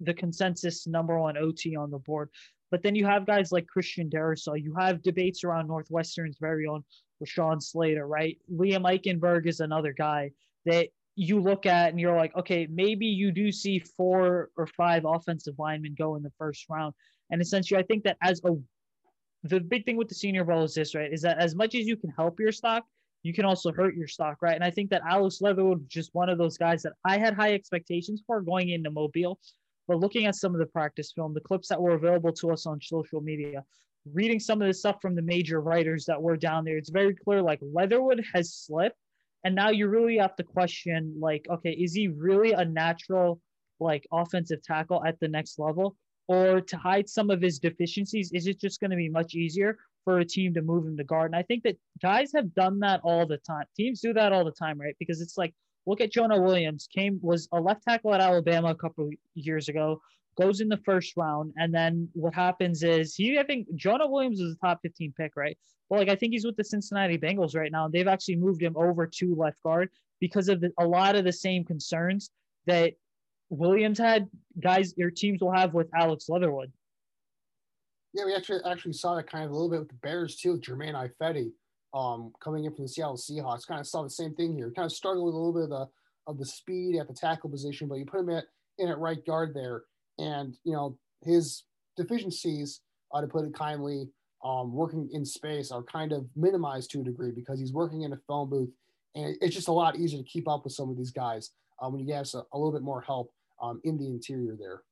[0.00, 2.28] the consensus number one OT on the board.
[2.70, 4.60] But then you have guys like Christian Darrisaw.
[4.60, 6.82] You have debates around Northwestern's very own
[7.22, 8.36] Rashawn Slater, right?
[8.52, 10.30] Liam Eichenberg is another guy
[10.66, 15.04] that you look at and you're like, okay, maybe you do see four or five
[15.06, 16.94] offensive linemen go in the first round.
[17.30, 18.56] And essentially, I think that as a
[19.44, 21.12] the big thing with the senior bowl is this, right?
[21.12, 22.84] Is that as much as you can help your stock,
[23.22, 24.54] you can also hurt your stock, right?
[24.54, 27.34] And I think that Alex Leatherwood was just one of those guys that I had
[27.34, 29.38] high expectations for going into Mobile.
[29.86, 32.66] But looking at some of the practice film, the clips that were available to us
[32.66, 33.64] on social media,
[34.12, 37.14] reading some of the stuff from the major writers that were down there, it's very
[37.14, 38.96] clear like Leatherwood has slipped.
[39.44, 43.40] And now you really have to question, like, okay, is he really a natural,
[43.78, 45.96] like, offensive tackle at the next level?
[46.28, 49.78] Or to hide some of his deficiencies, is it just going to be much easier
[50.04, 51.32] for a team to move him to guard?
[51.32, 53.64] And I think that guys have done that all the time.
[53.76, 54.94] Teams do that all the time, right?
[54.98, 55.54] Because it's like,
[55.86, 60.00] look at Jonah Williams, came was a left tackle at Alabama a couple years ago,
[60.38, 64.38] goes in the first round, and then what happens is he, I think Jonah Williams
[64.38, 65.56] is a top 15 pick, right?
[65.88, 68.62] Well, like I think he's with the Cincinnati Bengals right now, and they've actually moved
[68.62, 69.88] him over to left guard
[70.20, 72.30] because of the, a lot of the same concerns
[72.66, 72.92] that
[73.50, 74.28] Williams had
[74.60, 76.72] guys your teams will have with Alex Leatherwood.
[78.14, 80.52] Yeah, we actually actually saw that kind of a little bit with the Bears too,
[80.52, 81.50] with Germain Ifedi
[81.94, 83.66] um, coming in from the Seattle Seahawks.
[83.66, 84.70] Kind of saw the same thing here.
[84.74, 85.86] Kind of struggled with a little bit of the
[86.26, 88.44] of the speed at the tackle position, but you put him at
[88.78, 89.84] in at right guard there,
[90.18, 91.64] and you know his
[91.96, 92.80] deficiencies,
[93.12, 94.08] uh, to put it kindly,
[94.44, 98.12] um, working in space are kind of minimized to a degree because he's working in
[98.12, 98.70] a phone booth,
[99.14, 101.92] and it's just a lot easier to keep up with some of these guys um,
[101.92, 104.82] when you have a, a little bit more help um, in the interior there.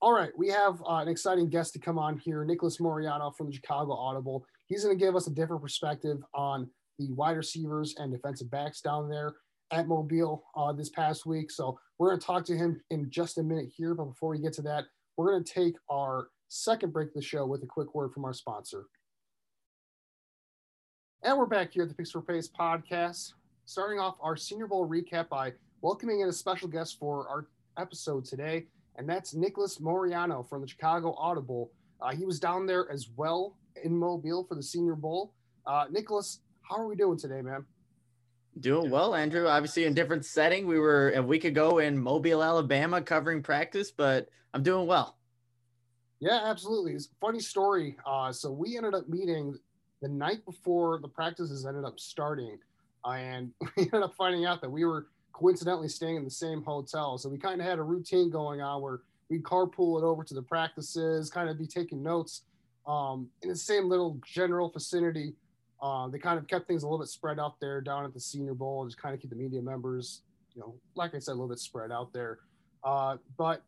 [0.00, 3.46] All right, we have uh, an exciting guest to come on here, Nicholas Moriano from
[3.46, 4.44] the Chicago Audible.
[4.66, 6.68] He's going to give us a different perspective on
[6.98, 9.34] the wide receivers and defensive backs down there
[9.70, 11.50] at Mobile uh, this past week.
[11.50, 13.94] So we're going to talk to him in just a minute here.
[13.94, 14.84] But before we get to that,
[15.16, 18.24] we're going to take our second break of the show with a quick word from
[18.24, 18.86] our sponsor.
[21.22, 24.88] And we're back here at the Picks for Pace podcast, starting off our Senior Bowl
[24.88, 28.66] recap by welcoming in a special guest for our episode today,
[28.96, 31.72] and that's Nicholas Moriano from the Chicago Audible.
[32.00, 35.34] Uh, he was down there as well in Mobile for the Senior Bowl.
[35.66, 37.64] Uh, Nicholas, how are we doing today, man?
[38.60, 39.48] Doing well, Andrew.
[39.48, 40.66] Obviously, in different setting.
[40.66, 45.16] We were a week ago in Mobile, Alabama, covering practice, but I'm doing well.
[46.20, 46.92] Yeah, absolutely.
[46.92, 47.96] It's a funny story.
[48.06, 49.58] Uh, so we ended up meeting
[50.00, 52.58] the night before the practices ended up starting,
[53.04, 57.18] and we ended up finding out that we were coincidentally staying in the same hotel.
[57.18, 60.34] So we kind of had a routine going on where we'd carpool it over to
[60.34, 62.42] the practices, kind of be taking notes
[62.86, 65.34] um, in the same little general vicinity.
[65.82, 68.20] Uh, they kind of kept things a little bit spread out there down at the
[68.20, 70.22] Senior Bowl, just kind of keep the media members,
[70.54, 72.38] you know, like I said, a little bit spread out there.
[72.84, 73.62] Uh, but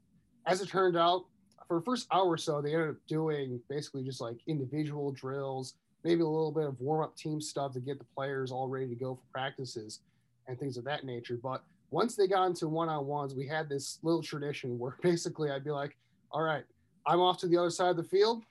[0.46, 1.24] as it turned out,
[1.66, 5.74] for the first hour or so, they ended up doing basically just like individual drills,
[6.04, 8.86] maybe a little bit of warm up team stuff to get the players all ready
[8.88, 10.00] to go for practices
[10.46, 11.38] and things of that nature.
[11.42, 15.50] But once they got into one on ones, we had this little tradition where basically
[15.50, 15.96] I'd be like,
[16.30, 16.64] all right,
[17.06, 18.42] I'm off to the other side of the field,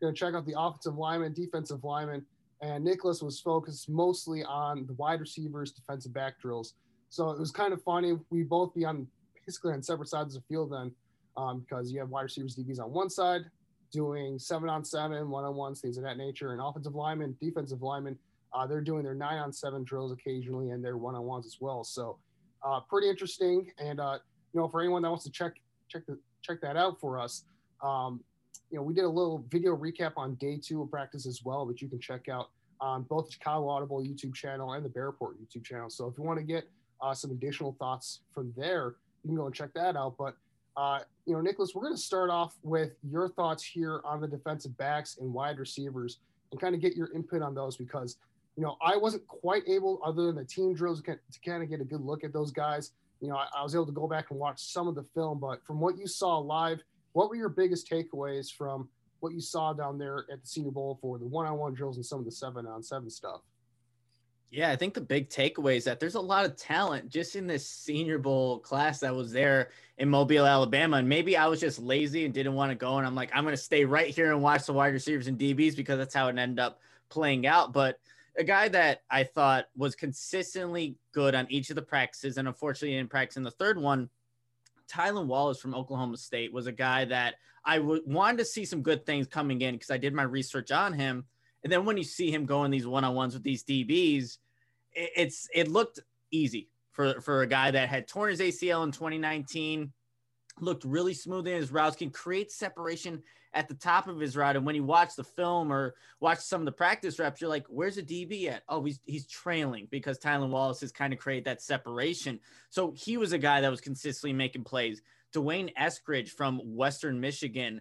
[0.00, 2.24] going to check out the offensive lineman, defensive lineman.
[2.60, 6.74] And Nicholas was focused mostly on the wide receivers, defensive back drills.
[7.08, 8.18] So it was kind of funny.
[8.30, 9.06] We both be on
[9.46, 10.92] basically on separate sides of the field then,
[11.36, 13.42] um, because you have wide receivers, DBs on one side
[13.92, 17.82] doing seven on seven, one on ones, things of that nature, and offensive linemen, defensive
[17.82, 18.18] linemen,
[18.52, 21.58] uh, they're doing their nine on seven drills occasionally and their one on ones as
[21.60, 21.84] well.
[21.84, 22.18] So
[22.62, 23.70] uh, pretty interesting.
[23.78, 24.18] And uh,
[24.52, 25.54] you know, for anyone that wants to check
[25.88, 27.44] check the check that out for us,
[27.82, 28.20] um,
[28.70, 31.66] you know, we did a little video recap on day two of practice as well,
[31.66, 35.06] which you can check out on both the Chicago Audible YouTube channel and the Bear
[35.06, 35.90] Report YouTube channel.
[35.90, 36.68] So if you want to get
[37.00, 40.16] uh, some additional thoughts from there, you can go and check that out.
[40.18, 40.36] But
[40.76, 44.28] uh, you know, Nicholas, we're going to start off with your thoughts here on the
[44.28, 46.18] defensive backs and wide receivers,
[46.52, 48.16] and kind of get your input on those because
[48.58, 51.16] you know I wasn't quite able, other than the team drills, to
[51.46, 52.90] kind of get a good look at those guys.
[53.20, 55.38] You know, I, I was able to go back and watch some of the film,
[55.38, 58.88] but from what you saw live, what were your biggest takeaways from
[59.20, 62.18] what you saw down there at the Senior Bowl for the one-on-one drills and some
[62.18, 63.42] of the seven-on-seven stuff?
[64.50, 67.46] Yeah, I think the big takeaway is that there's a lot of talent just in
[67.46, 70.96] this Senior Bowl class that was there in Mobile, Alabama.
[70.96, 72.96] And maybe I was just lazy and didn't want to go.
[72.98, 75.38] And I'm like, I'm going to stay right here and watch the wide receivers and
[75.38, 77.72] DBs because that's how it ended up playing out.
[77.72, 78.00] But
[78.38, 82.96] a guy that I thought was consistently good on each of the practices, and unfortunately
[82.96, 84.08] didn't practice in the third one,
[84.88, 88.80] Tylan Wallace from Oklahoma State was a guy that I w- wanted to see some
[88.80, 91.26] good things coming in because I did my research on him.
[91.64, 94.38] And then when you see him going these one on ones with these DBs,
[94.92, 98.92] it, it's it looked easy for for a guy that had torn his ACL in
[98.92, 99.92] 2019,
[100.60, 103.22] looked really smooth in his routes, can create separation
[103.54, 104.56] at the top of his route.
[104.56, 107.66] And when you watch the film or watch some of the practice reps, you're like,
[107.68, 108.62] where's the DB at?
[108.68, 112.40] Oh, he's he's trailing because Tylan Wallace has kind of created that separation.
[112.70, 115.02] So he was a guy that was consistently making plays.
[115.32, 117.80] D'Wayne Eskridge from Western Michigan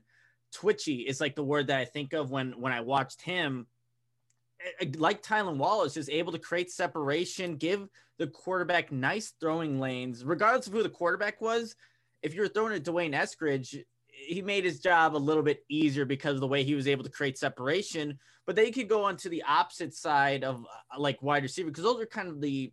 [0.54, 3.68] twitchy is like the word that I think of when when I watched him.
[4.60, 9.80] Eh, eh, like Tylan Wallace is able to create separation, give the quarterback nice throwing
[9.80, 11.76] lanes, regardless of who the quarterback was.
[12.24, 13.84] If you're throwing at D'Wayne Eskridge,
[14.26, 17.04] he made his job a little bit easier because of the way he was able
[17.04, 18.18] to create separation.
[18.46, 21.84] But they could go on to the opposite side of uh, like wide receiver because
[21.84, 22.72] those are kind of the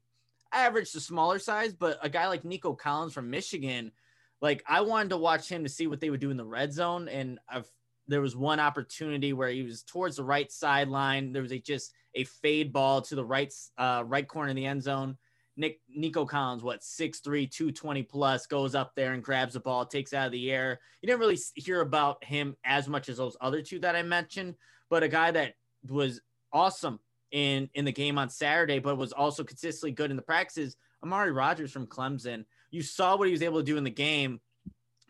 [0.53, 1.73] average to smaller size.
[1.73, 3.93] But a guy like Nico Collins from Michigan,
[4.41, 6.73] like I wanted to watch him to see what they would do in the red
[6.73, 7.71] zone, and I've
[8.07, 11.33] there was one opportunity where he was towards the right sideline.
[11.33, 14.67] There was a just a fade ball to the right uh, right corner in the
[14.67, 15.17] end zone.
[15.57, 20.13] Nick Nico Collins, what 6'3, 220 plus, goes up there and grabs the ball, takes
[20.13, 20.81] out of the air.
[21.01, 24.55] You didn't really hear about him as much as those other two that I mentioned,
[24.91, 25.55] but a guy that
[25.89, 26.21] was
[26.53, 26.99] awesome
[27.31, 30.77] in in the game on Saturday, but was also consistently good in the practices.
[31.03, 34.41] Amari Rodgers from Clemson you saw what he was able to do in the game.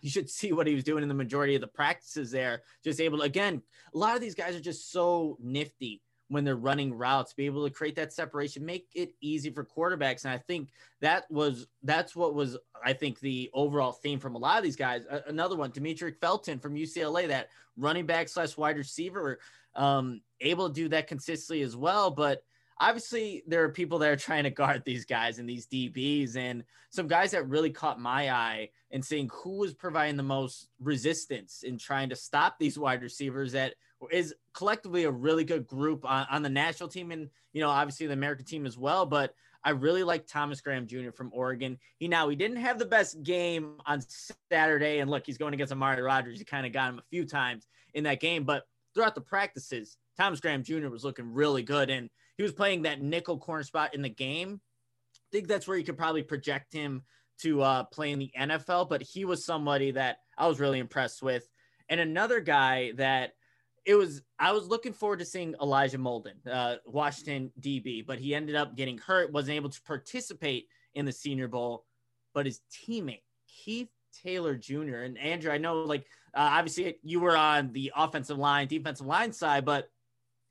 [0.02, 2.61] You should see what he was doing in the majority of the practices there.
[2.85, 3.62] Just able to, again,
[3.94, 7.66] a lot of these guys are just so nifty when they're running routes, be able
[7.66, 10.24] to create that separation, make it easy for quarterbacks.
[10.24, 14.38] And I think that was that's what was I think the overall theme from a
[14.38, 15.04] lot of these guys.
[15.26, 19.38] another one, Demetric Felton from UCLA, that running back slash wide receiver,
[19.74, 22.10] um, able to do that consistently as well.
[22.10, 22.42] But
[22.80, 26.64] obviously there are people that are trying to guard these guys and these DBs and
[26.90, 31.62] some guys that really caught my eye and seeing who was providing the most resistance
[31.62, 33.74] in trying to stop these wide receivers that
[34.11, 38.07] is collectively a really good group on, on the national team and you know obviously
[38.07, 39.35] the American team as well but
[39.67, 41.11] I really like Thomas Graham Jr.
[41.11, 41.79] from Oregon.
[41.97, 44.03] He now he didn't have the best game on
[44.51, 46.38] Saturday and look he's going against Amari Rodgers.
[46.38, 48.64] He kind of got him a few times in that game but
[48.95, 50.88] throughout the practices Thomas Graham Jr.
[50.88, 54.61] was looking really good and he was playing that nickel corner spot in the game.
[55.14, 57.03] I think that's where you could probably project him
[57.40, 61.23] to uh, play in the NFL, but he was somebody that I was really impressed
[61.23, 61.49] with.
[61.88, 63.33] And another guy that
[63.87, 68.35] it was, I was looking forward to seeing Elijah Molden, uh, Washington DB, but he
[68.35, 71.85] ended up getting hurt, wasn't able to participate in the Senior Bowl.
[72.33, 73.90] But his teammate, Keith
[74.23, 74.99] Taylor Jr.
[74.99, 79.33] and Andrew, I know like uh, obviously you were on the offensive line, defensive line
[79.33, 79.88] side, but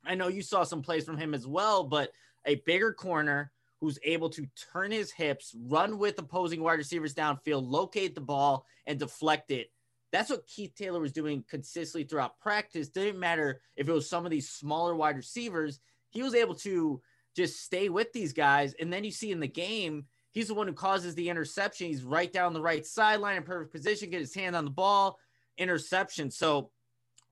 [0.05, 2.11] I know you saw some plays from him as well, but
[2.45, 7.69] a bigger corner who's able to turn his hips, run with opposing wide receivers downfield,
[7.69, 9.71] locate the ball, and deflect it.
[10.13, 12.87] That's what Keith Taylor was doing consistently throughout practice.
[12.87, 15.79] Didn't matter if it was some of these smaller wide receivers,
[16.11, 17.01] he was able to
[17.35, 18.75] just stay with these guys.
[18.79, 21.87] And then you see in the game, he's the one who causes the interception.
[21.87, 25.17] He's right down the right sideline in perfect position, get his hand on the ball,
[25.57, 26.29] interception.
[26.29, 26.69] So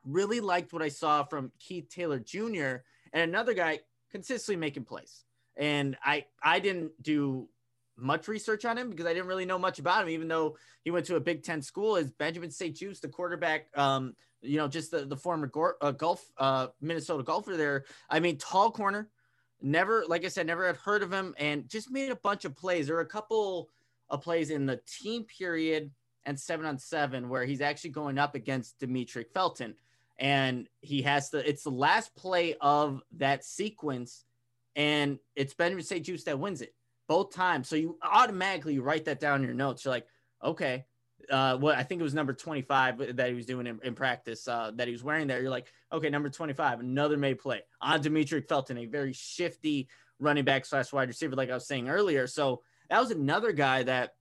[0.03, 2.77] really liked what I saw from Keith Taylor Jr.
[3.13, 5.23] and another guy consistently making plays.
[5.55, 7.47] And I I didn't do
[7.97, 10.91] much research on him because I didn't really know much about him, even though he
[10.91, 11.95] went to a Big Ten school.
[11.95, 16.67] Is Benjamin St-Juste, the quarterback, um, you know, just the, the former uh, Gulf uh,
[16.81, 17.85] Minnesota golfer there.
[18.09, 19.09] I mean, tall corner,
[19.61, 22.55] never, like I said, never had heard of him and just made a bunch of
[22.55, 22.87] plays.
[22.87, 23.69] There were a couple
[24.09, 25.91] of plays in the team period
[26.25, 29.75] and seven on seven where he's actually going up against Demetric Felton.
[30.19, 34.25] And he has the, it's the last play of that sequence.
[34.75, 36.73] And it's Benjamin St-Juste that wins it
[37.11, 37.67] both times.
[37.67, 39.83] So you automatically write that down in your notes.
[39.83, 40.07] You're like,
[40.41, 40.85] okay,
[41.29, 44.47] uh, what I think it was number 25 that he was doing in, in practice
[44.47, 45.41] uh, that he was wearing there.
[45.41, 49.89] You're like, okay, number 25, another made play on Demetric Felton, a very shifty
[50.19, 52.27] running back slash wide receiver, like I was saying earlier.
[52.27, 54.11] So that was another guy that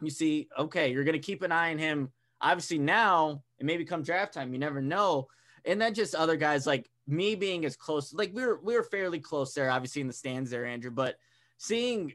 [0.00, 2.12] you see, okay, you're going to keep an eye on him.
[2.40, 4.52] Obviously, now it may become draft time.
[4.52, 5.26] You never know.
[5.64, 8.84] And then just other guys like me being as close, like we were, we were
[8.84, 11.16] fairly close there, obviously in the stands there, Andrew, but
[11.58, 12.14] seeing,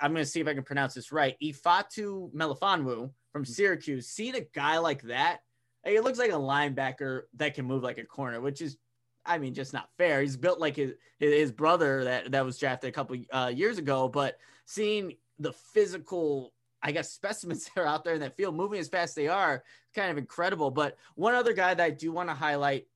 [0.00, 1.36] I'm going to see if I can pronounce this right.
[1.42, 5.40] Ifatu Melifonwu from Syracuse, seeing a guy like that,
[5.84, 8.76] it looks like a linebacker that can move like a corner, which is,
[9.24, 10.20] I mean, just not fair.
[10.20, 14.08] He's built like his his brother that that was drafted a couple uh, years ago,
[14.08, 16.52] but seeing the physical,
[16.82, 19.28] I guess, specimens that are out there in that field moving as fast as they
[19.28, 19.62] are,
[19.94, 20.70] kind of incredible.
[20.70, 22.86] But one other guy that I do want to highlight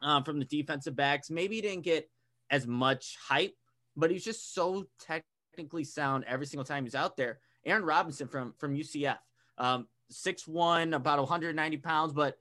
[0.00, 2.08] um, from the defensive backs, maybe he didn't get
[2.50, 3.54] as much hype,
[3.96, 4.86] but he's just so
[5.52, 7.38] technically sound every single time he's out there.
[7.64, 9.18] Aaron Robinson from from UCF.
[9.58, 12.36] Um, six one, about 190 pounds, but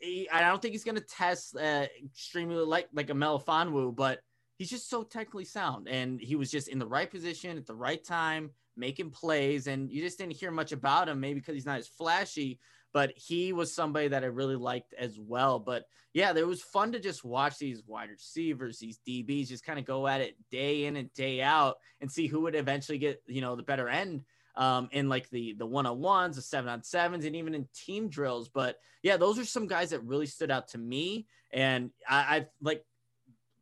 [0.00, 4.20] he, I don't think he's going to test uh, extremely like like a Melifonwu, but
[4.56, 7.74] he's just so technically sound, and he was just in the right position at the
[7.74, 11.66] right time, making plays, and you just didn't hear much about him, maybe because he's
[11.66, 12.58] not as flashy.
[12.92, 15.58] But he was somebody that I really liked as well.
[15.58, 15.84] But
[16.14, 19.84] yeah, it was fun to just watch these wide receivers, these DBs, just kind of
[19.84, 23.40] go at it day in and day out and see who would eventually get, you
[23.40, 24.22] know, the better end
[24.58, 27.68] um, in like the the one on ones, the seven on sevens, and even in
[27.72, 28.48] team drills.
[28.48, 32.48] But yeah, those are some guys that really stood out to me, and I, I've
[32.60, 32.84] like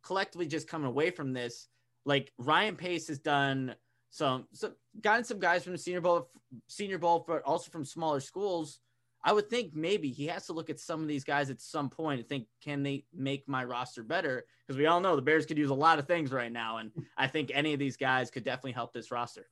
[0.01, 1.67] collectively just coming away from this.
[2.03, 3.75] Like Ryan Pace has done
[4.09, 6.29] some, some gotten some guys from the Senior Bowl,
[6.67, 8.79] Senior Bowl, but also from smaller schools.
[9.27, 11.89] I would think maybe he has to look at some of these guys at some
[11.89, 14.45] point and think, can they make my roster better?
[14.65, 16.93] Because we all know the Bears could use a lot of things right now, and
[17.17, 19.49] I think any of these guys could definitely help this roster.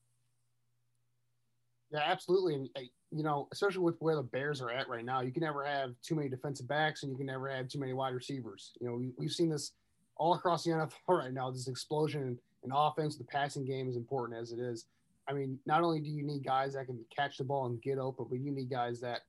[1.92, 2.56] Yeah, absolutely.
[2.56, 5.44] And uh, you know, especially with where the Bears are at right now, you can
[5.44, 8.72] never have too many defensive backs, and you can never have too many wide receivers.
[8.80, 9.74] You know, we, have seen this
[10.16, 11.52] all across the NFL right now.
[11.52, 14.86] This explosion in offense, the passing game is important as it is.
[15.28, 17.98] I mean, not only do you need guys that can catch the ball and get
[17.98, 19.24] open, but you need guys that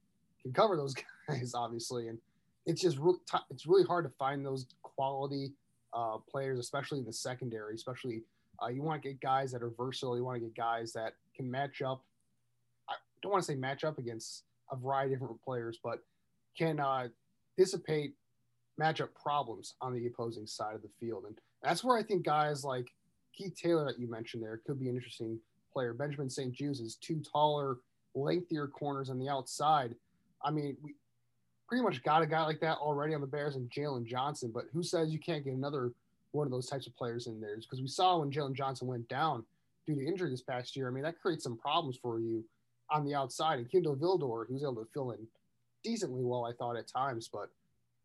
[0.46, 0.94] can cover those
[1.28, 2.08] guys, obviously.
[2.08, 2.18] And
[2.66, 2.98] it's just
[3.50, 5.52] it's really hard to find those quality
[5.92, 7.74] uh, players, especially in the secondary.
[7.74, 8.22] Especially,
[8.62, 10.16] uh, you want to get guys that are versatile.
[10.16, 12.02] You want to get guys that can match up
[12.88, 16.00] I don't want to say match up against a variety of different players, but
[16.56, 17.08] can uh,
[17.56, 18.14] dissipate
[18.80, 21.24] matchup problems on the opposing side of the field.
[21.26, 22.88] And that's where I think guys like
[23.32, 25.38] Keith Taylor that you mentioned there could be an interesting
[25.72, 25.92] player.
[25.94, 27.78] Benjamin St-Juste is two taller,
[28.14, 29.94] lengthier corners on the outside.
[30.46, 30.94] I mean, we
[31.68, 34.66] pretty much got a guy like that already on the Bears and Jaylon Johnson, but
[34.72, 35.92] who says you can't get another
[36.30, 37.56] one of those types of players in there?
[37.56, 39.44] Because we saw when Jaylon Johnson went down
[39.86, 40.88] due to injury this past year.
[40.88, 42.44] I mean, that creates some problems for you
[42.90, 43.58] on the outside.
[43.58, 45.26] And Kindle Vildor, was able to fill in
[45.82, 47.50] decently well, I thought at times, but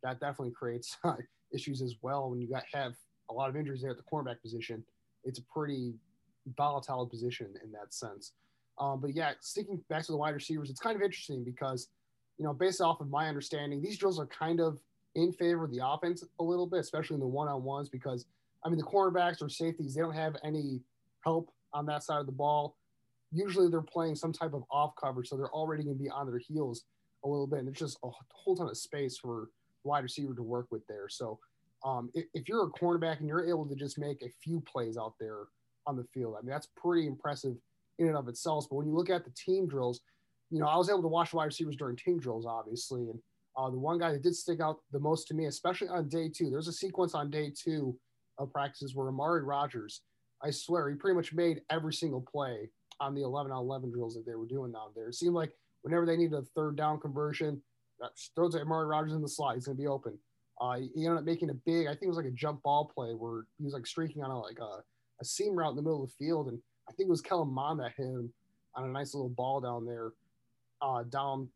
[0.04, 0.98] that definitely creates
[1.54, 2.94] issues as well when you got have
[3.30, 4.84] a lot of injuries there at the cornerback position.
[5.24, 5.94] It's a pretty
[6.58, 8.34] volatile position in that sense.
[8.80, 11.90] Um, but yeah, sticking back to the wide receivers, it's kind of interesting because,
[12.38, 14.80] you know, based off of my understanding, these drills are kind of
[15.16, 18.26] in favor of the offense a little bit, especially in the one on ones, because
[18.66, 20.82] I mean, the cornerbacks or safeties, they don't have any
[21.24, 22.76] help on that side of the ball
[23.32, 26.28] usually they're playing some type of off coverage, so they're already going to be on
[26.28, 26.84] their heels
[27.24, 27.60] a little bit.
[27.60, 29.50] And there's just a whole ton of space for
[29.84, 31.08] wide receiver to work with there.
[31.10, 31.40] So
[31.84, 34.98] um, if, if, you're a cornerback and you're able to just make a few plays
[34.98, 35.46] out there
[35.88, 37.56] on the field, I mean that's pretty impressive
[37.98, 38.68] in and of itself.
[38.70, 40.02] But when you look at the team drills,
[40.52, 43.20] you know I was able to watch wide receivers during team drills, obviously, and
[43.58, 46.30] uh, the one guy that did stick out the most to me, especially on day
[46.30, 47.98] two, there's a sequence on day two
[48.38, 50.02] of practices where Amari Rodgers,
[50.44, 54.14] I swear, he pretty much made every single play on the 11 on 11 drills
[54.16, 55.10] that they were doing down there.
[55.10, 57.62] It seemed like whenever they needed a third down conversion,
[58.36, 59.56] throws at Amari Rodgers in the slot.
[59.56, 60.18] He's going to be open.
[60.60, 62.92] Uh, he ended up making a big, I think it was like a jump ball
[62.94, 64.84] play where he was like streaking on a, like a,
[65.20, 66.48] a seam route in the middle of the field.
[66.48, 68.32] And I think it was Kellen Mond that hit him
[68.76, 70.14] on a nice little ball down there,
[70.82, 71.48] uh, down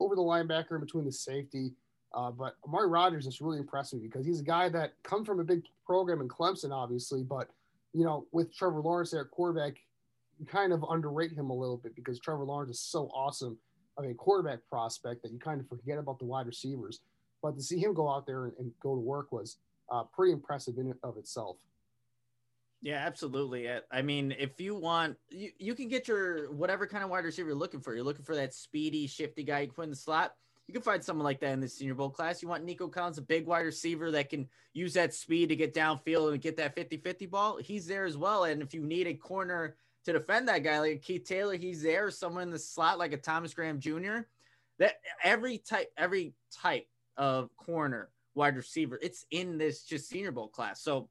[0.00, 1.72] over the linebacker in between the safety.
[2.12, 5.44] Uh, but Amari Rodgers is really impressive because he's a guy that comes from a
[5.44, 7.22] big program in Clemson, obviously.
[7.22, 7.48] But,
[7.92, 9.74] you know, with Trevor Lawrence there at quarterback,
[10.38, 13.58] you kind of underrate him a little bit because Trevor Lawrence is so awesome
[13.96, 17.00] of a quarterback prospect that you kind of forget about the wide receivers.
[17.42, 19.58] But to see him go out there and, and go to work was
[19.90, 21.56] uh, pretty impressive in of itself.
[22.82, 23.68] Yeah, absolutely.
[23.90, 27.48] I mean, if you want, you, you can get your whatever kind of wide receiver
[27.48, 27.94] you're looking for.
[27.94, 30.34] You're looking for that speedy, shifty guy you put in the slot.
[30.66, 32.40] You can find someone like that in the Senior Bowl class.
[32.40, 35.74] You want Nico Collins, a big wide receiver that can use that speed to get
[35.74, 37.58] downfield and get that 50 50 ball.
[37.58, 38.44] He's there as well.
[38.44, 42.10] And if you need a corner to defend that guy like Keith Taylor, he's there.
[42.10, 44.20] Someone in the slot like a Thomas Graham Jr.
[44.78, 46.86] That every type, every type
[47.18, 50.80] of corner, wide receiver, it's in this just Senior Bowl class.
[50.80, 51.10] So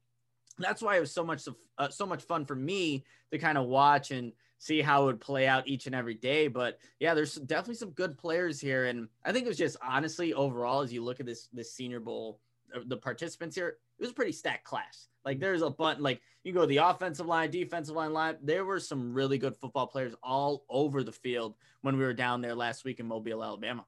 [0.60, 1.46] that's why it was so much
[1.78, 5.20] uh, so much fun for me to kind of watch and see how it would
[5.20, 6.46] play out each and every day.
[6.46, 10.34] But yeah, there's definitely some good players here, and I think it was just honestly
[10.34, 12.40] overall as you look at this this Senior Bowl,
[12.74, 15.08] uh, the participants here, it was a pretty stacked class.
[15.24, 18.36] Like there's a button like you go the offensive line, defensive line, line.
[18.42, 22.40] There were some really good football players all over the field when we were down
[22.40, 23.84] there last week in Mobile, Alabama.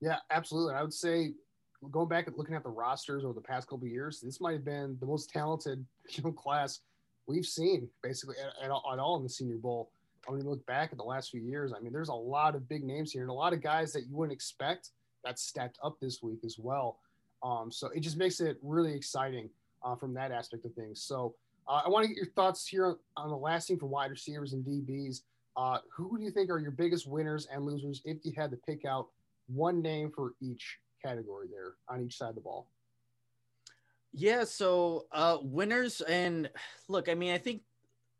[0.00, 0.74] Yeah, absolutely.
[0.74, 1.32] I would say
[1.90, 4.52] going back and looking at the rosters over the past couple of years, this might
[4.52, 6.80] have been the most talented you know, class
[7.26, 9.90] we've seen basically at, at, at all in the Senior Bowl.
[10.26, 12.68] When you look back at the last few years, I mean, there's a lot of
[12.68, 14.90] big names here and a lot of guys that you wouldn't expect
[15.24, 16.98] that stepped up this week as well.
[17.42, 19.50] Um, so it just makes it really exciting
[19.84, 21.02] uh, from that aspect of things.
[21.02, 21.34] So
[21.68, 24.10] uh, I want to get your thoughts here on, on, the last thing for wide
[24.10, 25.22] receivers and DBs.
[25.56, 28.56] Uh, who do you think are your biggest winners and losers if you had to
[28.56, 29.08] pick out
[29.48, 32.68] one name for each category there on each side of the ball?
[34.12, 36.50] Yeah, so uh winners and
[36.88, 37.62] look, I mean, I think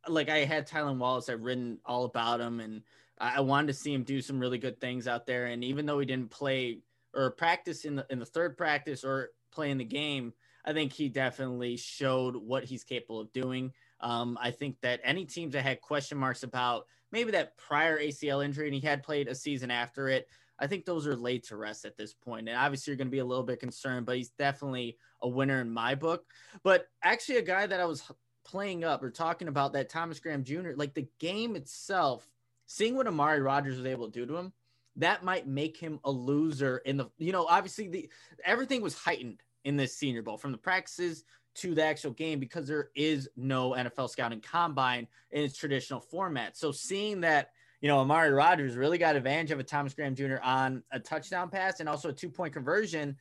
[0.08, 2.82] like I had Tylan Wallace, I've written all about him and
[3.18, 5.46] I wanted to see him do some really good things out there.
[5.46, 6.80] And even though he didn't play
[7.14, 10.32] or practice in the in the third practice or play in the game,
[10.64, 13.72] I think he definitely showed what he's capable of doing.
[14.00, 18.44] Um, I think that any teams that had question marks about maybe that prior ACL
[18.44, 20.28] injury and he had played a season after it,
[20.62, 22.48] I think those are laid to rest at this point.
[22.48, 25.60] And obviously, you're going to be a little bit concerned, but he's definitely a winner
[25.60, 26.24] in my book.
[26.62, 28.04] But actually, a guy that I was
[28.44, 32.28] playing up or talking about that Thomas Graham Jr., like the game itself,
[32.66, 34.52] seeing what Amari Rodgers was able to do to him,
[34.96, 38.10] that might make him a loser in the, you know, obviously the
[38.44, 42.66] everything was heightened in this senior bowl from the practices to the actual game because
[42.66, 46.56] there is no NFL scouting combine in its traditional format.
[46.56, 47.50] So seeing that
[47.82, 50.36] you know, Amari Rodgers really got advantage of a Thomas Graham Jr.
[50.42, 53.16] on a touchdown pass and also a two point conversion.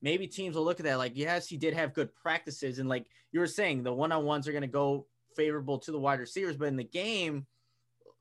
[0.00, 2.78] Maybe teams will look at that like, yes, he did have good practices.
[2.78, 5.90] And like you were saying, the one on ones are going to go favorable to
[5.90, 6.56] the wide receivers.
[6.56, 7.46] But in the game,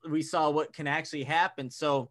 [0.09, 1.69] we saw what can actually happen.
[1.69, 2.09] So,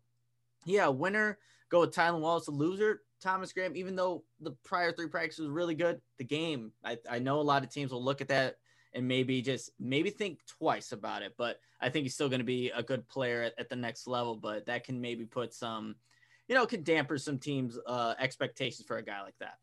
[0.64, 2.47] yeah, winner, go with Tylan Wallace.
[2.47, 6.70] A loser, Thomas Graham, even though the prior three practices was really good, the game,
[6.85, 8.59] I, I know a lot of teams will look at that
[8.95, 11.34] and maybe just maybe think twice about it.
[11.36, 14.07] But I think he's still going to be a good player at, at, the next
[14.07, 14.36] level.
[14.36, 15.97] But that can maybe put some,
[16.49, 19.59] you know, can damper some teams' uh, expectations for a guy like that.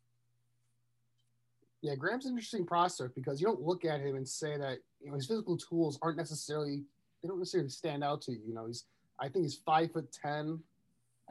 [1.80, 5.08] Yeah, Graham's an interesting prospect because you don't look at him and say that you
[5.08, 6.84] know his physical tools aren't necessarily
[7.22, 8.40] they don't necessarily stand out to you.
[8.46, 8.84] You know, he's
[9.20, 10.58] I think he's five foot 10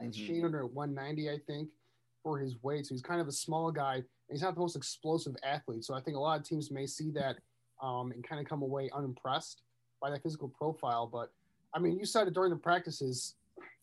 [0.00, 0.10] mm-hmm.
[0.10, 1.68] shade under 190, I think,
[2.22, 2.86] for his weight.
[2.86, 3.96] So he's kind of a small guy.
[3.96, 5.84] And he's not the most explosive athlete.
[5.84, 7.36] So I think a lot of teams may see that
[7.82, 9.62] um, and kind of come away unimpressed
[10.00, 11.06] by that physical profile.
[11.12, 11.30] But
[11.74, 13.34] I mean, you said it during the practices.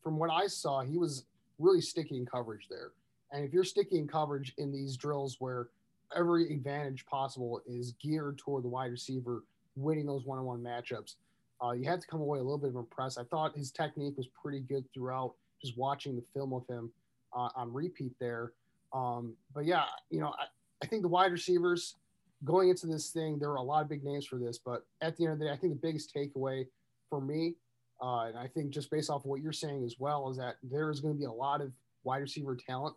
[0.01, 1.25] From what I saw, he was
[1.59, 2.91] really sticky in coverage there.
[3.31, 5.67] And if you're sticky in coverage in these drills where
[6.15, 9.43] every advantage possible is geared toward the wide receiver
[9.75, 11.15] winning those one-on-one matchups,
[11.63, 13.19] uh, you had to come away a little bit impressed.
[13.19, 15.33] I thought his technique was pretty good throughout.
[15.61, 16.89] Just watching the film of him
[17.35, 18.53] uh, on repeat there.
[18.93, 20.45] Um, but yeah, you know, I,
[20.81, 21.95] I think the wide receivers
[22.43, 25.17] going into this thing, there were a lot of big names for this, but at
[25.17, 26.65] the end of the day, I think the biggest takeaway
[27.09, 27.55] for me,
[28.01, 30.55] uh, and I think just based off of what you're saying as well, is that
[30.63, 31.71] there is going to be a lot of
[32.03, 32.95] wide receiver talent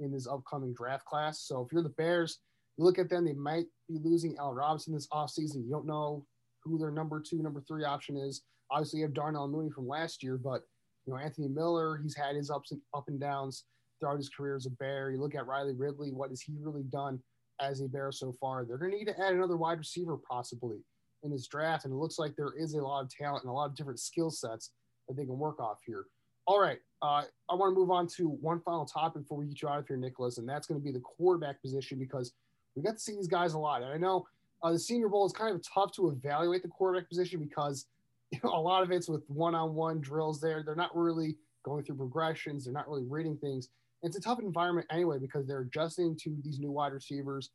[0.00, 1.40] in this upcoming draft class.
[1.40, 2.38] So if you're the Bears,
[2.76, 5.64] you look at them, they might be losing Al Robinson this offseason.
[5.64, 6.26] You don't know
[6.64, 8.42] who their number two, number three option is.
[8.70, 10.62] Obviously, you have Darnell Mooney from last year, but
[11.06, 13.64] you know Anthony Miller, he's had his ups and up and downs
[13.98, 15.10] throughout his career as a Bear.
[15.10, 17.20] You look at Riley Ridley, what has he really done?
[17.60, 18.64] As a Bear so far.
[18.64, 20.78] They're going to need to add another wide receiver possibly
[21.22, 23.54] in this draft, and it looks like there is a lot of talent and a
[23.54, 24.70] lot of different skill sets
[25.08, 26.06] that they can work off here.
[26.46, 29.62] All right, uh, I want to move on to one final topic before we get
[29.62, 32.32] you out of here, Nicholas, and that's going to be the quarterback position because
[32.74, 34.26] we got to see these guys a lot, and I know
[34.62, 37.86] uh, the Senior Bowl is kind of tough to evaluate the quarterback position because
[38.30, 40.40] you know, a lot of it's with one-on-one drills.
[40.40, 42.64] There, they're not really going through progressions.
[42.64, 43.68] They're not really reading things
[44.02, 47.50] it's a tough environment anyway because they're adjusting to these new wide receivers.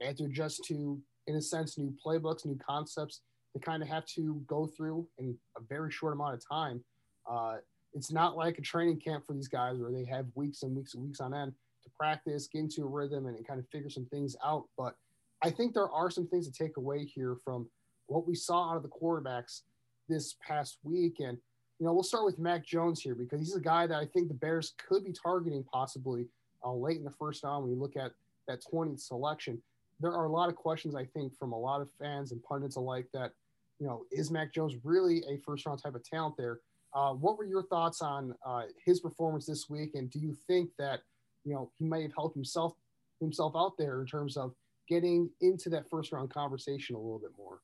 [0.00, 3.20] They have to adjust to, in a sense, new playbooks, new concepts.
[3.54, 6.82] They kind of have to go through in a very short amount of time.
[7.30, 7.56] Uh,
[7.94, 10.94] it's not like a training camp for these guys where they have weeks and weeks
[10.94, 11.52] and weeks on end
[11.84, 14.64] to practice, get into a rhythm, and kind of figure some things out.
[14.78, 14.94] But
[15.42, 17.68] I think there are some things to take away here from
[18.06, 19.62] what we saw out of the quarterbacks
[20.08, 21.16] this past week.
[21.20, 21.38] And,
[21.82, 24.28] you know, we'll start with Mac Jones here because he's a guy that I think
[24.28, 26.28] the Bears could be targeting possibly
[26.64, 28.12] uh, late in the first round when you look at
[28.46, 29.60] that 20th selection.
[29.98, 32.76] There are a lot of questions, I think, from a lot of fans and pundits
[32.76, 33.32] alike that,
[33.80, 36.60] you know, is Mac Jones really a first round type of talent there?
[36.94, 39.96] Uh, what were your thoughts on uh, his performance this week?
[39.96, 41.00] And do you think that,
[41.44, 42.74] you know, he may have helped himself
[43.18, 44.54] himself out there in terms of
[44.88, 47.60] getting into that first round conversation a little bit more?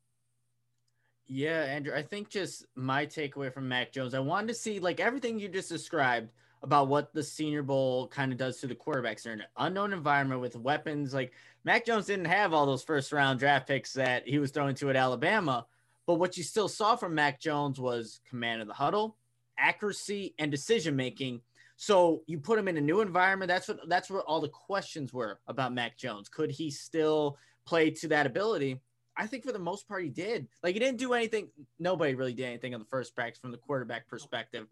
[1.29, 4.99] Yeah, Andrew, I think just my takeaway from Mac Jones, I wanted to see like
[4.99, 6.31] everything you just described
[6.63, 9.23] about what the Senior Bowl kind of does to the quarterbacks.
[9.23, 11.13] They're in an unknown environment with weapons.
[11.13, 11.33] Like
[11.65, 14.89] Mac Jones didn't have all those first round draft picks that he was throwing to
[14.91, 15.67] at Alabama.
[16.07, 19.19] But what you still saw from Mac Jones was command of the huddle,
[19.59, 21.43] accuracy, and decision making.
[21.77, 23.51] So you put him in a new environment.
[23.51, 26.31] That's what that's what all the questions were about Mac Jones.
[26.31, 28.81] Could he still play to that ability?
[29.19, 30.47] I think for the most part he did.
[30.63, 31.49] Like he didn't do anything.
[31.79, 34.67] Nobody really did anything on the first practice from the quarterback perspective.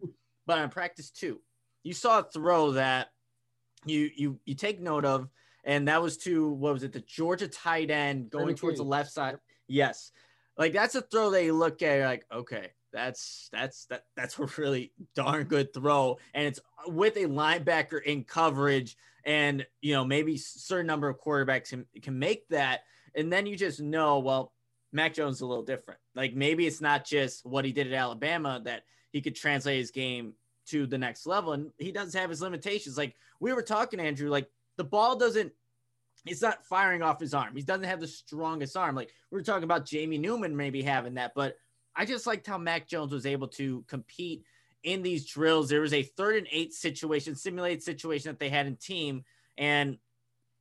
[0.45, 1.41] But on practice two,
[1.83, 3.09] you saw a throw that
[3.85, 5.27] you you you take note of,
[5.65, 6.93] and that was to what was it?
[6.93, 9.37] The Georgia tight end going towards the left side.
[9.67, 10.11] Yes,
[10.57, 14.45] like that's a throw that you look at like okay, that's that's that that's a
[14.57, 20.37] really darn good throw, and it's with a linebacker in coverage, and you know maybe
[20.37, 22.81] certain number of quarterbacks can can make that,
[23.17, 24.53] and then you just know well.
[24.93, 25.99] Mac Jones is a little different.
[26.15, 29.91] Like maybe it's not just what he did at Alabama that he could translate his
[29.91, 30.33] game
[30.67, 31.53] to the next level.
[31.53, 32.97] And he does have his limitations.
[32.97, 35.51] Like we were talking, Andrew, like the ball doesn't,
[36.25, 37.55] it's not firing off his arm.
[37.55, 38.95] He doesn't have the strongest arm.
[38.95, 41.57] Like we were talking about Jamie Newman maybe having that, but
[41.95, 44.43] I just liked how Mac Jones was able to compete
[44.83, 45.69] in these drills.
[45.69, 49.23] There was a third and eight situation, simulated situation that they had in team.
[49.57, 49.97] And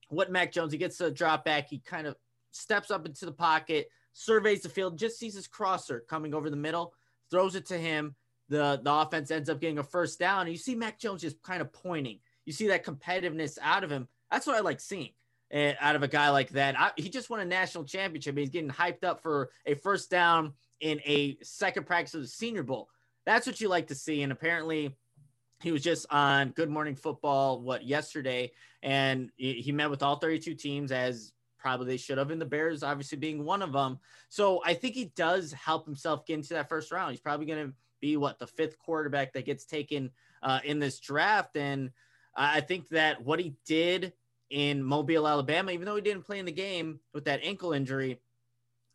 [0.08, 1.68] what Mac Jones, he gets a drop back.
[1.68, 2.16] He kind of
[2.56, 6.56] steps up into the pocket, surveys the field, just sees his crosser coming over the
[6.56, 6.94] middle,
[7.30, 8.14] throws it to him
[8.48, 10.42] the the offense ends up getting a first down.
[10.42, 12.20] And you see Mac Jones just kind of pointing.
[12.44, 14.08] You see that competitiveness out of him.
[14.30, 15.10] That's what I like seeing
[15.52, 16.78] uh, out of a guy like that.
[16.78, 18.36] I, he just won a national championship.
[18.36, 22.62] He's getting hyped up for a first down in a second practice of the Senior
[22.62, 22.88] Bowl.
[23.24, 24.22] That's what you like to see.
[24.22, 24.94] And apparently,
[25.62, 28.52] he was just on Good Morning Football what yesterday,
[28.82, 31.32] and he met with all 32 teams as
[31.66, 33.98] probably they should have, and the Bears obviously being one of them.
[34.28, 37.10] So I think he does help himself get into that first round.
[37.10, 40.12] He's probably going to be what the fifth quarterback that gets taken
[40.44, 41.56] uh, in this draft.
[41.56, 41.90] And
[42.36, 44.12] I think that what he did
[44.48, 48.20] in Mobile, Alabama, even though he didn't play in the game with that ankle injury,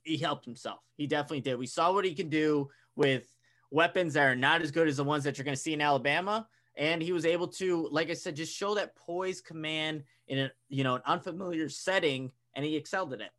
[0.04, 0.80] he helped himself.
[0.96, 1.60] He definitely did.
[1.60, 3.28] We saw what he can do with
[3.70, 5.82] weapons that are not as good as the ones that you're going to see in
[5.82, 6.48] Alabama.
[6.78, 10.52] And he was able to, like I said, just show that poise command in a
[10.70, 13.32] you know an unfamiliar setting, and he excelled at it.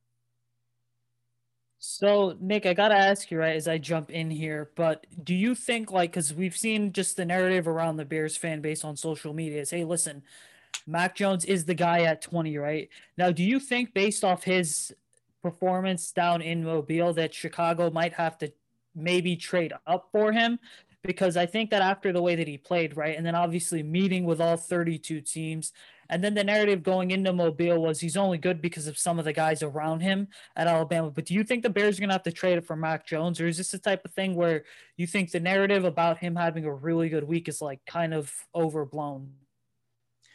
[1.85, 5.57] So, Nick, I gotta ask you, right, as I jump in here, but do you
[5.57, 9.35] think, like, because we've seen just the narrative around the Bears fan base on social
[9.35, 10.23] media is, hey, listen,
[10.87, 12.89] Mac Jones is the guy at 20, right?
[13.19, 14.95] Now, do you think, based off his
[15.43, 18.53] performance down in Mobile, that Chicago might have to
[18.95, 20.61] maybe trade up for him?
[21.03, 24.25] Because I think that after the way that he played, right, and then obviously meeting
[24.25, 25.73] with all 32 teams,
[26.13, 29.25] and then the narrative going into Mobile was he's only good because of some of
[29.25, 31.11] the guys around him at Alabama.
[31.11, 33.07] But do you think the Bears are going to have to trade it for Mac
[33.07, 33.41] Jones?
[33.41, 34.65] Or is this the type of thing where
[34.99, 38.31] you think the narrative about him having a really good week is like kind of
[38.55, 39.33] overblown?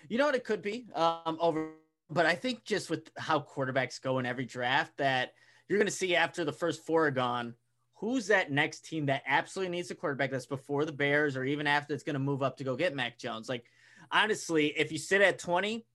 [0.10, 1.74] You know what it could be um, over,
[2.10, 5.34] but I think just with how quarterbacks go in every draft, that
[5.70, 7.54] you're going to see after the first four are gone,
[7.94, 11.68] who's that next team that absolutely needs a quarterback that's before the Bears or even
[11.68, 13.48] after it's going to move up to go get Mac Jones?
[13.48, 13.66] Like
[14.12, 15.86] honestly, if you sit at 20,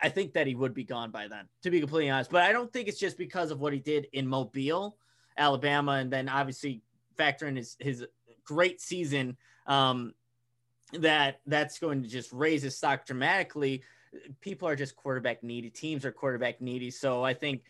[0.00, 2.30] I think that he would be gone by then, to be completely honest.
[2.30, 4.96] But I don't think it's just because of what he did in Mobile,
[5.36, 6.82] Alabama, and then obviously
[7.16, 8.06] factor in his his
[8.44, 9.36] great season.
[9.66, 10.14] Um,
[10.92, 13.82] that that's going to just raise his stock dramatically.
[14.40, 15.68] People are just quarterback needy.
[15.68, 16.90] Teams are quarterback needy.
[16.90, 17.64] So I think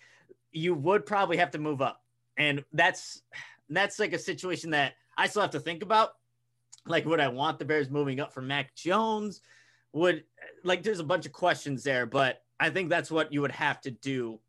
[0.52, 2.02] you would probably have to move up,
[2.36, 3.22] and that's
[3.70, 6.10] that's like a situation that I still have to think about.
[6.88, 9.40] Like, would I want the Bears moving up for Mac Jones?
[9.92, 10.24] Would
[10.64, 13.80] like there's a bunch of questions there, but I think that's what you would have
[13.82, 14.40] to do.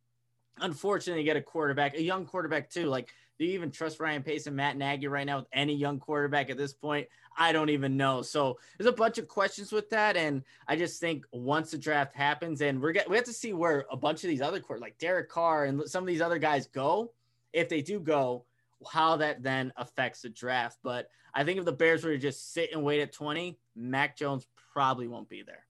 [0.60, 2.88] Unfortunately, get a quarterback, a young quarterback too.
[2.88, 5.98] Like, do you even trust Ryan Pace and Matt Nagy right now with any young
[6.00, 7.08] quarterback at this point?
[7.38, 8.22] I don't even know.
[8.22, 12.14] So there's a bunch of questions with that, and I just think once the draft
[12.14, 14.82] happens, and we're get, we have to see where a bunch of these other court
[14.82, 17.14] like Derek Carr and some of these other guys go.
[17.54, 18.44] If they do go,
[18.92, 20.78] how that then affects the draft.
[20.84, 24.18] But I think if the Bears were to just sit and wait at 20, Mac
[24.18, 25.66] Jones probably won't be there.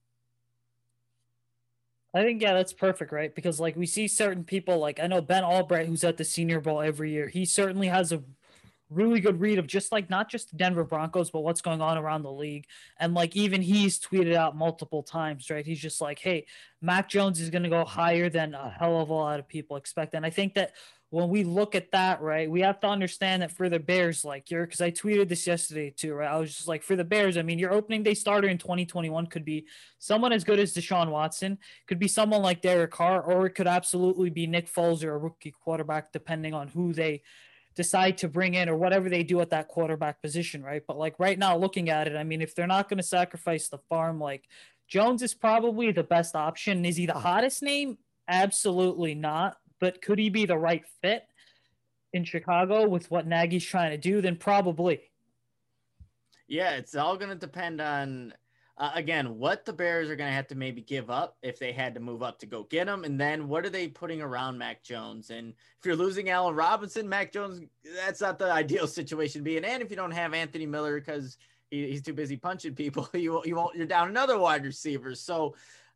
[2.12, 3.32] I think yeah, that's perfect, right?
[3.32, 6.60] Because like we see certain people, like I know Ben Allbright, who's at the Senior
[6.60, 7.28] Bowl every year.
[7.28, 8.22] He certainly has a
[8.90, 11.96] really good read of just like not just the Denver Broncos, but what's going on
[11.96, 12.66] around the league.
[12.98, 15.64] And like even he's tweeted out multiple times, right?
[15.64, 16.46] He's just like, hey,
[16.82, 19.76] Mac Jones is going to go higher than a hell of a lot of people
[19.76, 20.14] expect.
[20.14, 20.72] And I think that
[21.10, 24.48] when we look at that, right, we have to understand that for the Bears, like
[24.48, 26.30] you're, because I tweeted this yesterday too, right?
[26.30, 29.26] I was just like, for the Bears, I mean, your opening day starter in 2021
[29.26, 29.66] could be
[29.98, 31.58] someone as good as Deshaun Watson,
[31.88, 35.18] could be someone like Derek Carr, or it could absolutely be Nick Foles or a
[35.18, 37.22] rookie quarterback, depending on who they
[37.74, 40.82] decide to bring in or whatever they do at that quarterback position, right?
[40.86, 43.68] But like right now, looking at it, I mean, if they're not going to sacrifice
[43.68, 44.44] the farm, like
[44.86, 46.84] Jones is probably the best option.
[46.84, 47.98] Is he the hottest name?
[48.28, 51.24] Absolutely not but could he be the right fit
[52.12, 54.20] in Chicago with what Nagy's trying to do?
[54.20, 55.00] Then probably.
[56.46, 58.34] Yeah, it's all going to depend on
[58.76, 61.70] uh, again what the Bears are going to have to maybe give up if they
[61.70, 64.58] had to move up to go get him, and then what are they putting around
[64.58, 65.30] Mac Jones?
[65.30, 67.62] And if you're losing Allen Robinson, Mac Jones,
[67.94, 69.64] that's not the ideal situation to be in.
[69.64, 71.36] And if you don't have Anthony Miller because
[71.70, 75.14] he, he's too busy punching people, you you won't you're down another wide receiver.
[75.14, 75.54] So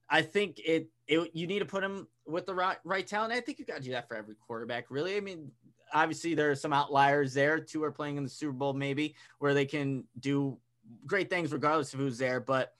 [0.09, 3.33] I think it, it you need to put him with the right, right talent.
[3.33, 5.17] I think you got to do that for every quarterback, really.
[5.17, 5.51] I mean,
[5.93, 7.61] obviously there are some outliers there.
[7.61, 10.59] Two are playing in the Super Bowl, maybe where they can do
[11.07, 12.41] great things regardless of who's there.
[12.41, 12.75] But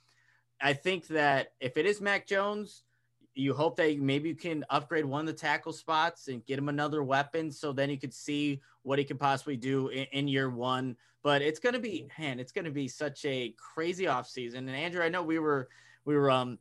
[0.61, 2.83] I think that if it is Mac Jones,
[3.35, 6.69] you hope that maybe you can upgrade one of the tackle spots and get him
[6.69, 10.49] another weapon, so then you could see what he could possibly do in, in year
[10.49, 10.97] one.
[11.23, 14.59] But it's going to be, man, it's going to be such a crazy offseason.
[14.59, 15.69] And Andrew, I know we were
[16.05, 16.59] we were um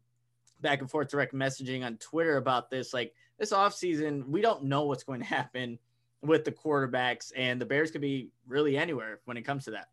[0.64, 2.94] back and forth direct messaging on Twitter about this.
[2.94, 5.78] Like this offseason, we don't know what's going to happen
[6.24, 9.90] with the quarterbacks, and the Bears could be really anywhere when it comes to that.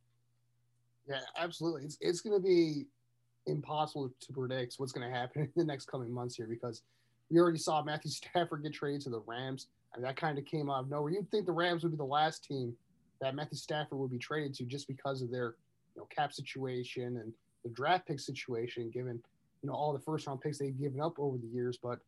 [1.06, 1.84] Yeah, absolutely.
[1.84, 2.86] It's it's going to be
[3.46, 6.82] impossible to predict what's going to happen in the next coming months here because
[7.30, 10.70] we already saw Matthew Stafford get traded to the Rams, and that kind of came
[10.70, 11.12] out of nowhere.
[11.12, 12.74] You'd think the Rams would be the last team
[13.20, 15.56] that Matthew Stafford would be traded to just because of their
[15.94, 17.32] you know cap situation and
[17.64, 19.20] the draft pick situation, given
[19.62, 21.98] you know all the first round picks they've given up over the years, but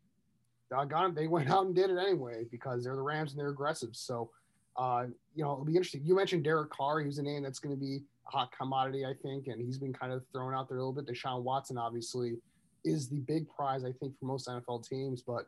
[0.70, 3.90] doggone they went out and did it anyway because they're the Rams and they're aggressive.
[3.92, 4.30] So,
[4.76, 6.02] uh, you know, it'll be interesting.
[6.04, 9.14] You mentioned Derek Carr; he's a name that's going to be a hot commodity, I
[9.22, 11.06] think, and he's been kind of thrown out there a little bit.
[11.06, 12.36] Deshaun Watson, obviously,
[12.84, 15.46] is the big prize, I think, for most NFL teams, but.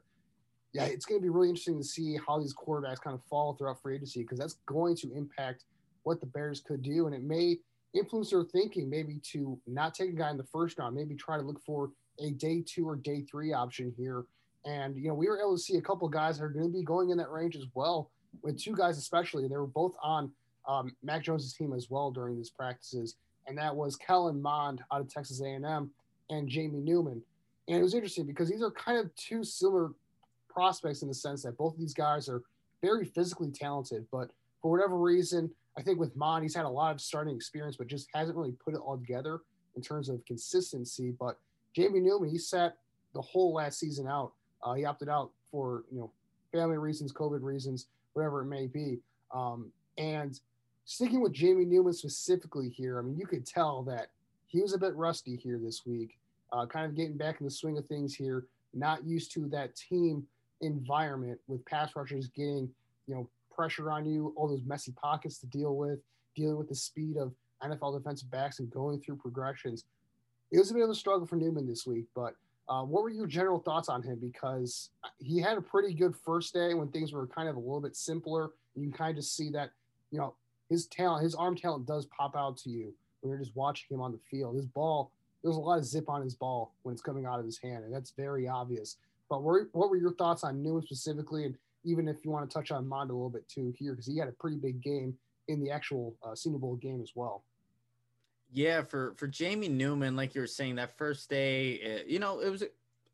[0.76, 3.54] Yeah, it's going to be really interesting to see how these quarterbacks kind of fall
[3.54, 5.66] throughout free agency because that's going to impact
[6.02, 7.58] what the Bears could do, and it may
[7.94, 11.36] influence their thinking maybe to not take a guy in the first round, maybe try
[11.36, 11.90] to look for
[12.20, 14.24] a day two or day three option here.
[14.64, 16.72] And, you know, we were able to see a couple guys that are going to
[16.72, 18.10] be going in that range as well,
[18.42, 19.46] with two guys especially.
[19.46, 20.32] They were both on
[20.66, 23.16] um, Mac Jones's team as well during these practices.
[23.46, 25.90] And that was Kellen Mond out of Texas A&M
[26.30, 27.22] and Jamie Newman.
[27.68, 29.90] And it was interesting because these are kind of two similar
[30.48, 32.42] prospects in the sense that both of these guys are
[32.82, 34.30] very physically talented, but
[34.60, 37.86] for whatever reason, I think with Mond, he's had a lot of starting experience, but
[37.86, 39.40] just hasn't really put it all together
[39.76, 41.12] in terms of consistency.
[41.18, 41.38] But
[41.74, 42.76] Jamie Newman, he sat
[43.14, 44.32] the whole last season out.
[44.62, 46.10] Uh, he opted out for you know
[46.52, 48.98] family reasons, COVID reasons, whatever it may be.
[49.32, 50.38] Um, and
[50.84, 54.08] sticking with Jamie Newman specifically here, I mean, you could tell that
[54.46, 56.18] he was a bit rusty here this week,
[56.52, 59.74] uh, kind of getting back in the swing of things here, not used to that
[59.74, 60.24] team
[60.60, 62.70] environment with pass rushers getting
[63.06, 65.98] you know pressure on you, all those messy pockets to deal with,
[66.34, 67.32] dealing with the speed of
[67.62, 69.84] NFL defensive backs and going through progressions.
[70.52, 72.34] It was a bit of a struggle for Newman this week, but
[72.68, 74.18] uh, what were your general thoughts on him?
[74.20, 77.80] Because he had a pretty good first day when things were kind of a little
[77.80, 78.50] bit simpler.
[78.74, 79.70] You can kind of see that,
[80.10, 80.34] you know,
[80.70, 84.00] his talent, his arm talent does pop out to you when you're just watching him
[84.00, 84.56] on the field.
[84.56, 85.10] His ball,
[85.42, 87.84] there's a lot of zip on his ball when it's coming out of his hand,
[87.84, 88.96] and that's very obvious.
[89.28, 92.70] But what were your thoughts on Newman specifically, and even if you want to touch
[92.70, 95.14] on Mond a little bit too here, because he had a pretty big game
[95.48, 97.44] in the actual uh, Senior Bowl game as well.
[98.52, 102.40] Yeah, for for Jamie Newman, like you were saying, that first day, eh, you know,
[102.40, 102.62] it was,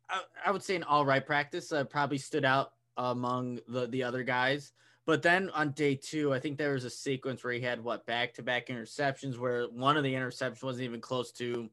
[0.09, 1.71] I, I would say, an all right practice.
[1.71, 4.71] Uh, probably stood out among the the other guys.
[5.07, 8.05] But then on day two, I think there was a sequence where he had what
[8.05, 11.69] back to back interceptions, where one of the interceptions wasn't even close to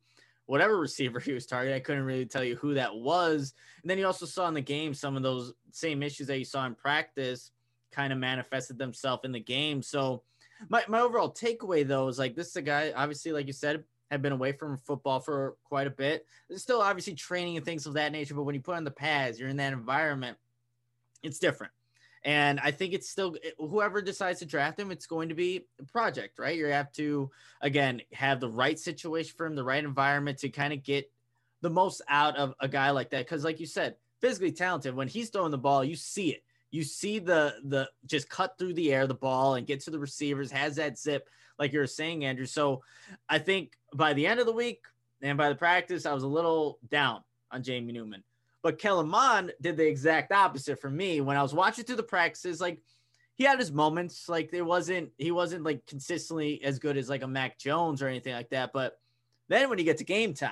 [0.49, 1.77] whatever receiver he was targeting.
[1.77, 3.53] I couldn't really tell you who that was.
[3.83, 6.45] And then you also saw in the game some of those same issues that you
[6.47, 7.51] saw in practice
[7.93, 9.83] kind of manifested themselves in the game.
[9.83, 10.23] So
[10.71, 13.85] my, my overall takeaway though is like this is a guy, obviously, like you said,
[14.11, 16.25] had been away from football for quite a bit.
[16.49, 18.91] There's still obviously training and things of that nature, but when you put on the
[18.91, 20.39] pads, you're in that environment,
[21.23, 21.73] it's different.
[22.25, 25.67] And I think it's still eh, whoever decides to draft him, it's going to be
[25.81, 26.57] a project, right?
[26.57, 30.73] You have to again have the right situation for him, the right environment to kind
[30.73, 31.11] of get
[31.61, 33.25] the most out of a guy like that.
[33.25, 34.95] Because, like you said, physically talented.
[34.95, 36.43] When he's throwing the ball, you see it.
[36.71, 39.99] You see the the just cut through the air the ball and get to the
[39.99, 42.47] receivers, has that zip, like you were saying, Andrew.
[42.47, 42.83] So
[43.29, 44.85] I think by the end of the week
[45.23, 48.23] and by the practice, I was a little down on Jamie Newman.
[48.63, 51.21] But Kellen Mond did the exact opposite for me.
[51.21, 52.83] When I was watching through the practices, like
[53.39, 54.29] he had his moments.
[54.29, 58.09] Like there wasn't he wasn't like consistently as good as like a Mac Jones or
[58.09, 58.73] anything like that.
[58.73, 58.99] But
[59.49, 60.51] then when you get to game time,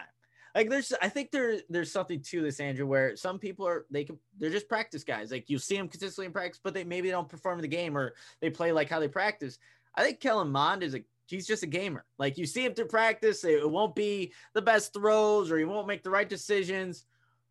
[0.55, 4.05] like there's I think there there's something to this, Andrew, where some people are they
[4.05, 5.33] can they're just practice guys.
[5.33, 7.99] Like you see them consistently in practice, but they maybe don't perform in the game
[7.99, 9.59] or they play like how they practice.
[9.97, 12.05] I think Kellen Mond is a he's just a gamer.
[12.19, 15.89] Like you see him through practice, it won't be the best throws or he won't
[15.89, 17.05] make the right decisions.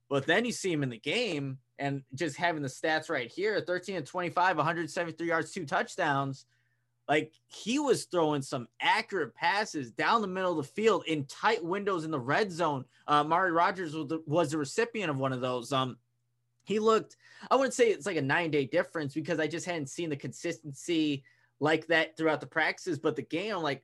[0.10, 3.60] But then you see him in the game and just having the stats right here
[3.60, 6.46] 13 and 25, 173 yards, two touchdowns.
[7.08, 11.64] Like he was throwing some accurate passes down the middle of the field in tight
[11.64, 12.86] windows in the red zone.
[13.08, 15.72] Uh, Mari Rodgers was the, was the recipient of one of those.
[15.72, 15.98] Um,
[16.64, 17.16] he looked,
[17.52, 20.16] I wouldn't say it's like a nine day difference because I just hadn't seen the
[20.16, 21.24] consistency
[21.60, 23.84] like that throughout the practices, but the game, I'm like,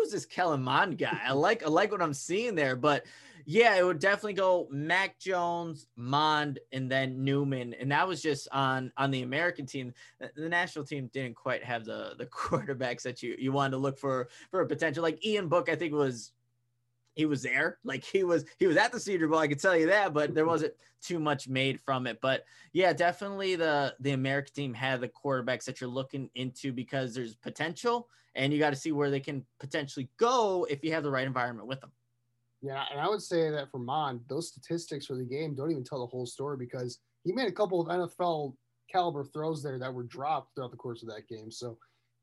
[0.00, 1.20] who's this Kellen Mond guy?
[1.26, 3.04] I like I like what I'm seeing there, but
[3.46, 8.48] yeah, it would definitely go Mac Jones, Mond, and then Newman, and that was just
[8.52, 9.92] on on the American team.
[10.18, 13.98] The national team didn't quite have the the quarterbacks that you you wanted to look
[13.98, 15.02] for for a potential.
[15.02, 16.32] Like Ian Book, I think was
[17.14, 19.38] he was there, like he was he was at the Senior Bowl.
[19.38, 22.20] I can tell you that, but there wasn't too much made from it.
[22.20, 27.14] But yeah, definitely the the American team had the quarterbacks that you're looking into because
[27.14, 31.02] there's potential, and you got to see where they can potentially go if you have
[31.02, 31.90] the right environment with them.
[32.62, 35.84] Yeah, and I would say that for Mond, those statistics for the game don't even
[35.84, 38.54] tell the whole story because he made a couple of NFL
[38.90, 41.50] caliber throws there that were dropped throughout the course of that game.
[41.50, 41.78] So,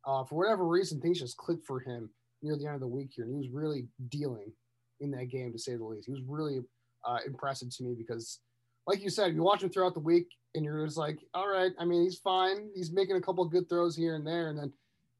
[0.06, 2.10] uh, for whatever reason, things just clicked for him
[2.42, 4.52] near the end of the week here, and he was really dealing
[5.00, 6.06] in that game to say the least.
[6.06, 6.60] He was really
[7.06, 8.40] uh, impressive to me because,
[8.86, 11.72] like you said, you watch him throughout the week, and you're just like, all right.
[11.80, 12.70] I mean, he's fine.
[12.76, 14.72] He's making a couple of good throws here and there, and then,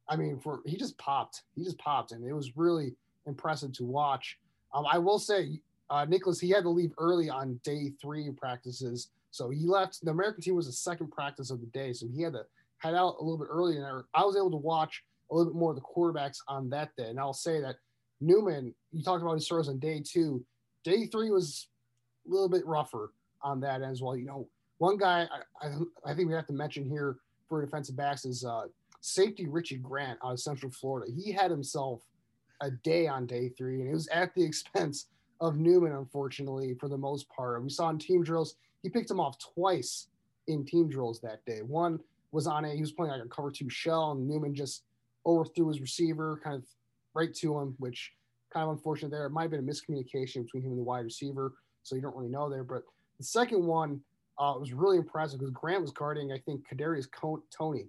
[0.08, 1.42] I mean, for he just popped.
[1.54, 2.94] He just popped, and it was really
[3.26, 4.38] impressive to watch.
[4.74, 9.10] Um, I will say, uh, Nicholas, he had to leave early on day three practices.
[9.30, 10.04] So he left.
[10.04, 11.92] The American team was the second practice of the day.
[11.92, 12.44] So he had to
[12.78, 13.76] head out a little bit early.
[13.76, 16.94] And I was able to watch a little bit more of the quarterbacks on that
[16.96, 17.08] day.
[17.08, 17.76] And I'll say that
[18.20, 20.44] Newman, you talked about his throws on day two.
[20.84, 21.68] Day three was
[22.26, 24.16] a little bit rougher on that as well.
[24.16, 24.48] You know,
[24.78, 25.28] one guy
[25.62, 25.72] I, I,
[26.06, 28.64] I think we have to mention here for defensive backs is uh,
[29.00, 31.12] safety Richie Grant out of Central Florida.
[31.12, 32.02] He had himself
[32.60, 35.06] a day on day three, and it was at the expense
[35.40, 37.62] of Newman, unfortunately, for the most part.
[37.62, 40.08] We saw in team drills, he picked him off twice
[40.48, 41.60] in team drills that day.
[41.62, 42.00] One
[42.32, 44.84] was on a, he was playing like a cover two shell, and Newman just
[45.26, 46.64] overthrew his receiver kind of
[47.14, 48.12] right to him, which
[48.52, 49.26] kind of unfortunate there.
[49.26, 52.16] It might have been a miscommunication between him and the wide receiver, so you don't
[52.16, 52.64] really know there.
[52.64, 52.82] But
[53.18, 54.00] the second one
[54.38, 57.08] uh, was really impressive because Grant was guarding, I think, Kadarius
[57.56, 57.88] Toney,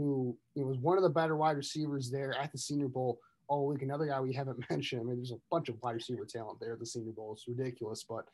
[0.00, 3.66] who know, was one of the better wide receivers there at the Senior Bowl all
[3.66, 3.82] week.
[3.82, 5.02] Another guy we haven't mentioned.
[5.02, 7.32] I mean, there's a bunch of wide receiver talent there at the Senior Bowl.
[7.32, 8.04] It's ridiculous.
[8.08, 8.26] But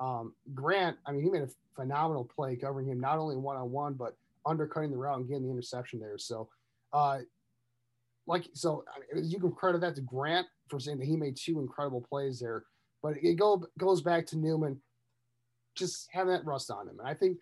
[0.00, 3.70] um, Grant, I mean, he made a phenomenal play covering him not only one on
[3.70, 4.16] one, but
[4.46, 6.18] undercutting the route and getting the interception there.
[6.18, 6.48] So,
[6.92, 7.20] uh,
[8.26, 11.36] like, so I mean, you can credit that to Grant for saying that he made
[11.36, 12.64] two incredible plays there.
[13.02, 14.80] But it go, goes back to Newman
[15.74, 16.98] just having that rust on him.
[16.98, 17.38] And I think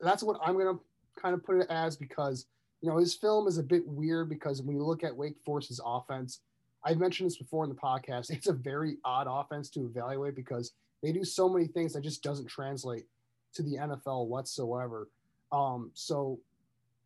[0.00, 0.80] that's what I'm going to
[1.20, 2.46] kind of put it as because,
[2.80, 5.80] you know, his film is a bit weird because when you look at Wake Forest's
[5.84, 6.40] offense,
[6.84, 8.30] I've mentioned this before in the podcast.
[8.36, 10.72] It's a very odd offense to evaluate because
[11.02, 13.06] they do so many things that just doesn't translate
[13.54, 15.08] to the NFL whatsoever.
[15.52, 16.38] Um, so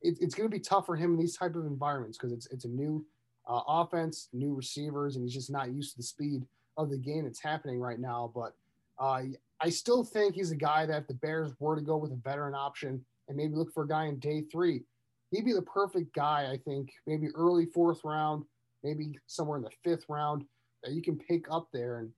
[0.03, 2.47] it, it's going to be tough for him in these type of environments because it's
[2.47, 3.05] it's a new
[3.49, 6.47] uh, offense, new receivers, and he's just not used to the speed
[6.77, 8.31] of the game that's happening right now.
[8.35, 8.55] But
[8.99, 9.23] uh,
[9.61, 12.17] I still think he's a guy that if the Bears were to go with a
[12.17, 14.83] veteran option and maybe look for a guy in day three,
[15.31, 16.51] he'd be the perfect guy.
[16.53, 18.45] I think maybe early fourth round
[18.83, 20.45] maybe somewhere in the fifth round
[20.83, 22.11] that you can pick up there and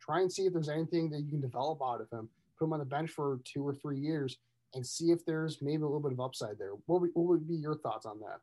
[0.00, 2.28] try and see if there's anything that you can develop out of him.
[2.58, 4.38] Put him on the bench for two or three years
[4.74, 6.72] and see if there's maybe a little bit of upside there.
[6.86, 8.40] What would, what would be your thoughts on that?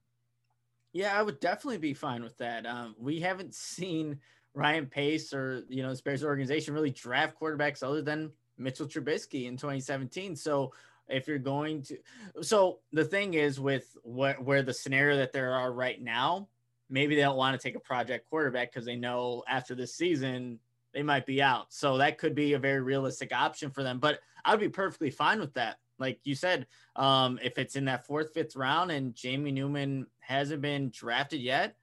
[0.93, 2.65] Yeah, I would definitely be fine with that.
[2.65, 4.19] Um, we haven't seen
[4.53, 9.47] Ryan Pace or you know the Bears organization really draft quarterbacks other than Mitchell Trubisky
[9.47, 10.37] in 2017.
[10.37, 10.71] So
[11.07, 11.97] if you're going to,
[12.41, 16.47] so the thing is with what where the scenario that there are right now,
[16.89, 20.59] maybe they don't want to take a project quarterback because they know after this season
[20.93, 21.73] they might be out.
[21.73, 23.99] So that could be a very realistic option for them.
[23.99, 25.77] But I'd be perfectly fine with that.
[25.97, 30.61] Like you said, um, if it's in that fourth, fifth round and Jamie Newman hasn't
[30.61, 31.75] been drafted yet,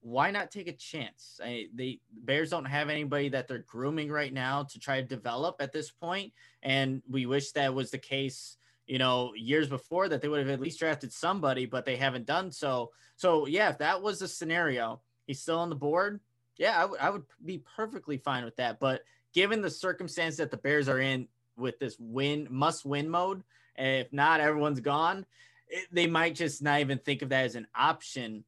[0.00, 1.40] why not take a chance?
[1.42, 5.56] I, the Bears don't have anybody that they're grooming right now to try to develop
[5.60, 10.20] at this point, and we wish that was the case you know, years before that
[10.20, 12.90] they would have at least drafted somebody, but they haven't done so.
[13.16, 16.20] So yeah, if that was the scenario, he's still on the board.
[16.58, 18.78] Yeah, I would I would be perfectly fine with that.
[18.80, 23.42] But given the circumstance that the Bears are in with this win must win mode,
[23.76, 25.26] if not, everyone's gone.
[25.68, 28.44] It, they might just not even think of that as an option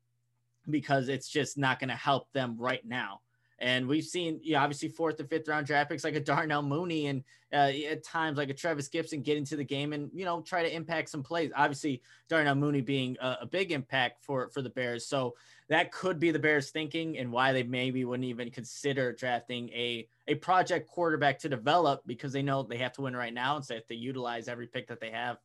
[0.68, 3.20] because it's just not going to help them right now.
[3.58, 6.62] And we've seen, you know, obviously fourth and fifth round draft picks like a Darnell
[6.62, 10.26] Mooney and uh, at times like a Trevis Gibson get into the game and, you
[10.26, 11.50] know, try to impact some plays.
[11.56, 15.06] Obviously, Darnell Mooney being a, a, big impact for, for the Bears.
[15.06, 15.36] So
[15.68, 20.06] that could be the Bears thinking and why they maybe wouldn't even consider drafting a,
[20.28, 23.64] a project quarterback to develop because they know they have to win right now and
[23.64, 25.38] so they have to utilize every pick that they have.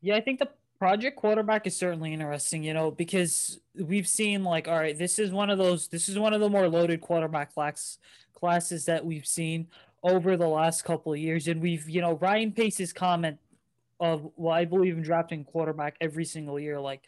[0.00, 0.48] Yeah, I think the
[0.80, 5.30] Project quarterback is certainly interesting, you know, because we've seen like, all right, this is
[5.30, 7.98] one of those, this is one of the more loaded quarterback class
[8.32, 9.68] classes that we've seen
[10.02, 11.48] over the last couple of years.
[11.48, 13.38] And we've, you know, Ryan Pace's comment
[14.00, 16.80] of, well, I believe in drafting quarterback every single year.
[16.80, 17.02] Like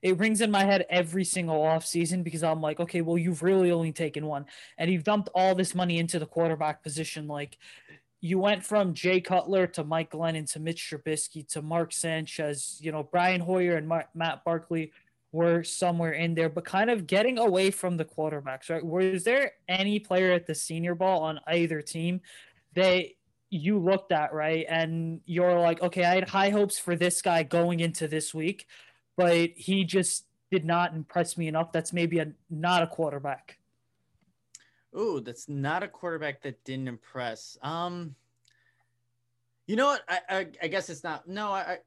[0.00, 3.42] it rings in my head every single off season because I'm like, okay, well, you've
[3.42, 4.46] really only taken one
[4.78, 7.28] and you've dumped all this money into the quarterback position.
[7.28, 7.58] Like
[8.20, 12.78] you went from Jay Cutler to Mike Glennon to Mitch Trubisky to Mark Sanchez.
[12.80, 14.92] You know, Brian Hoyer and Matt Barkley
[15.30, 18.84] were somewhere in there, but kind of getting away from the quarterbacks, right?
[18.84, 22.20] Was there any player at the Senior Bowl on either team
[22.74, 23.04] that
[23.50, 24.66] you looked at, right?
[24.68, 28.66] And you're like, okay, I had high hopes for this guy going into this week,
[29.16, 31.72] but he just did not impress me enough.
[31.72, 33.58] That's maybe a not a quarterback.
[34.96, 37.58] Ooh, that's not a quarterback that didn't impress.
[37.62, 38.14] Um,
[39.66, 40.02] you know what?
[40.08, 41.28] I I, I guess it's not.
[41.28, 41.78] No, I, I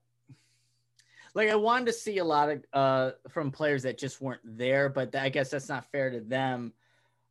[1.34, 4.90] like I wanted to see a lot of uh from players that just weren't there,
[4.90, 6.74] but I guess that's not fair to them.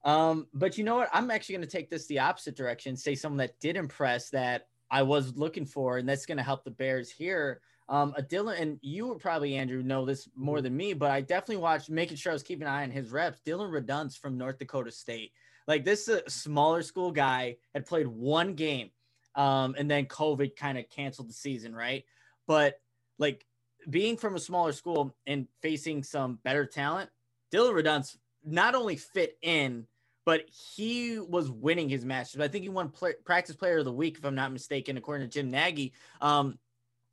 [0.04, 1.10] Um, but you know what?
[1.12, 2.96] I'm actually going to take this the opposite direction.
[2.96, 6.64] Say someone that did impress that I was looking for, and that's going to help
[6.64, 7.60] the Bears here.
[7.88, 11.20] Um, a Dillon, and you would probably Andrew know this more than me, but I
[11.20, 13.40] definitely watched, making sure I was keeping an eye on his reps.
[13.44, 15.32] Dillon Radunz from North Dakota State.
[15.70, 18.90] Like this is a smaller school guy had played one game,
[19.36, 22.04] um, and then COVID kind of canceled the season, right?
[22.48, 22.80] But
[23.20, 23.46] like
[23.88, 27.08] being from a smaller school and facing some better talent,
[27.52, 29.86] Dillon Radunz not only fit in,
[30.26, 32.40] but he was winning his matches.
[32.40, 35.28] I think he won play, practice player of the week, if I'm not mistaken, according
[35.28, 35.92] to Jim Nagy.
[36.20, 36.58] Um,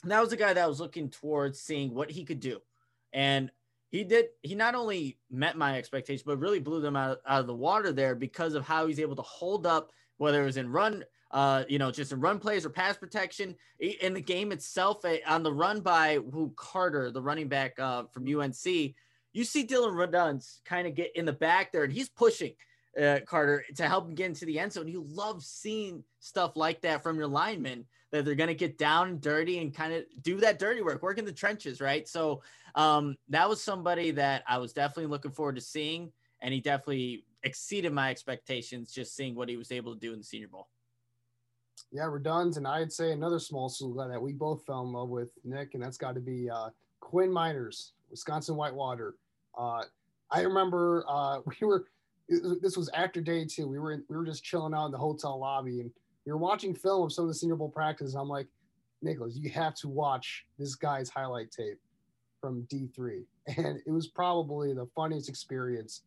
[0.06, 2.60] that was a guy that was looking towards seeing what he could do.
[3.14, 3.52] And
[3.90, 7.48] he did he not only met my expectations but really blew them out, out of
[7.48, 10.70] the water there because of how he's able to hold up whether it was in
[10.70, 15.04] run uh you know just in run plays or pass protection in the game itself
[15.06, 18.66] eh, on the run by who carter the running back uh from unc
[19.34, 22.54] you see Dillon Radunz kind of get in the back there and he's pushing
[23.02, 24.88] uh, Carter to help him get into the end zone.
[24.88, 29.20] You love seeing stuff like that from your linemen that they're going to get down
[29.20, 32.08] dirty and kind of do that dirty work, work in the trenches, right?
[32.08, 32.42] So
[32.76, 37.26] um, that was somebody that I was definitely looking forward to seeing, and he definitely
[37.44, 40.68] exceeded my expectations just seeing what he was able to do in the Senior Bowl.
[41.92, 45.30] Yeah, Radunz, and I'd say another small school that we both fell in love with,
[45.44, 46.70] Nick, and that's got to be uh,
[47.00, 49.16] Quinn Meinerz, Wisconsin Whitewater.
[49.58, 49.84] Uh,
[50.30, 51.86] I remember uh, we were
[52.30, 53.68] this was after day two.
[53.68, 55.92] We were in, we were just chilling out in the hotel lobby, and
[56.26, 58.16] we were watching film of some of the Senior Bowl practices.
[58.16, 58.48] I'm like,
[59.02, 61.80] Nicholas, you have to watch this guy's highlight tape
[62.42, 63.24] from D3,
[63.58, 66.04] and it was probably the funniest experience,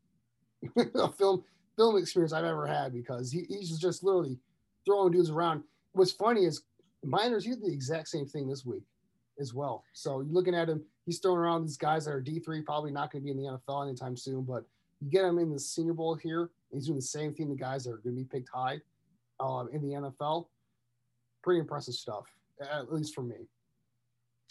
[1.17, 1.45] film
[1.77, 4.37] film experience I've ever had because he, he's just literally
[4.85, 5.63] throwing dudes around.
[5.93, 6.63] What's funny is
[7.05, 8.83] Meinerz, he did the exact same thing this week
[9.39, 9.85] as well.
[9.95, 13.11] So you're looking at him, he's throwing around these guys that are D3, probably not
[13.11, 14.65] going to be in the NFL anytime soon, but
[15.01, 16.51] you get him in the Senior Bowl here.
[16.73, 17.49] He's doing the same thing.
[17.49, 18.81] The guys that are going to be picked high
[19.41, 20.47] um, in the NFL.
[21.43, 22.27] Pretty impressive stuff,
[22.61, 23.49] at least for me.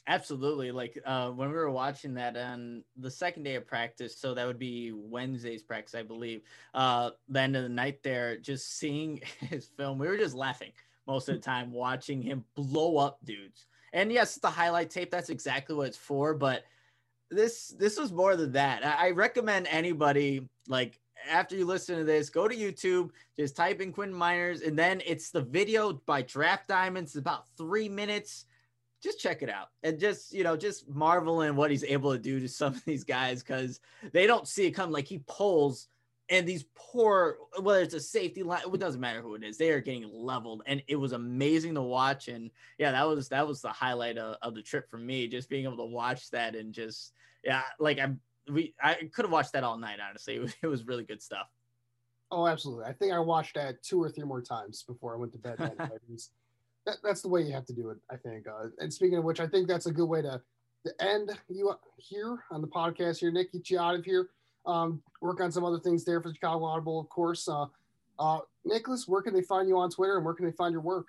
[0.08, 0.72] Absolutely.
[0.72, 4.48] Like uh, when we were watching that on the second day of practice, so that
[4.48, 6.42] would be Wednesday's practice, I believe.
[6.74, 10.72] Uh, the end of the night there, just seeing his film, we were just laughing
[11.06, 13.68] most of the time watching him blow up dudes.
[13.94, 16.34] And yes, the highlight tape, that's exactly what it's for.
[16.34, 16.64] But
[17.30, 18.86] this this was more than that.
[18.86, 21.00] I, recommend anybody like
[21.30, 25.02] after you listen to this, go to YouTube, just type in Quinn Meinerz, and then
[25.06, 27.12] it's the video by Draft Diamonds.
[27.12, 28.46] It's about three minutes.
[29.02, 32.20] Just check it out and just you know just marvel in what he's able to
[32.20, 33.80] do to some of these guys because
[34.12, 34.92] they don't see it come.
[34.92, 35.88] Like he pulls
[36.30, 39.72] and these poor whether it's a safety line it doesn't matter who it is they
[39.72, 43.62] are getting leveled and it was amazing to watch and yeah that was that was
[43.62, 46.74] the highlight of, of the trip for me just being able to watch that and
[46.74, 47.14] just
[47.44, 48.10] yeah like i
[48.52, 51.22] we i could have watched that all night honestly it was, it was really good
[51.22, 51.48] stuff
[52.32, 55.32] oh absolutely i think i watched that two or three more times before i went
[55.32, 55.78] to bed that,
[56.86, 58.48] that, that's the way you have to do it, I think.
[58.48, 60.42] Uh, and speaking of which, I think that's a good way to,
[60.86, 63.32] to end you here on the podcast here.
[63.32, 64.30] Nick, get you out of here.
[64.70, 67.48] Um, work on some other things there for Chicago Audible, of course.
[67.48, 67.66] Uh,
[68.20, 70.82] uh, Nicholas, where can they find you on Twitter and where can they find your
[70.82, 71.08] work?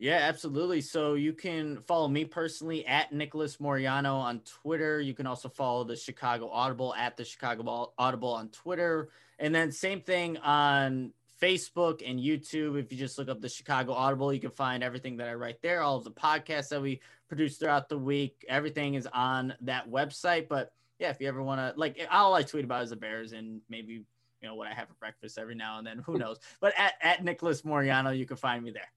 [0.00, 0.80] Yeah, absolutely.
[0.80, 5.00] So you can follow me personally at Nicholas Moriano on Twitter.
[5.00, 9.08] You can also follow the Chicago Audible at the Chicago Audible on Twitter.
[9.40, 12.78] And then same thing on Facebook and YouTube.
[12.78, 15.62] If you just look up the Chicago Audible, you can find everything that I write
[15.62, 18.44] there, all of the podcasts that we produce throughout the week.
[18.48, 20.48] Everything is on that website.
[20.48, 23.32] But yeah, if you ever want to, like, all I tweet about is the Bears
[23.32, 25.98] and maybe, you know, what I have for breakfast every now and then.
[25.98, 26.38] Who knows?
[26.60, 28.90] But at, at Nicholas Moriano, you can find me there.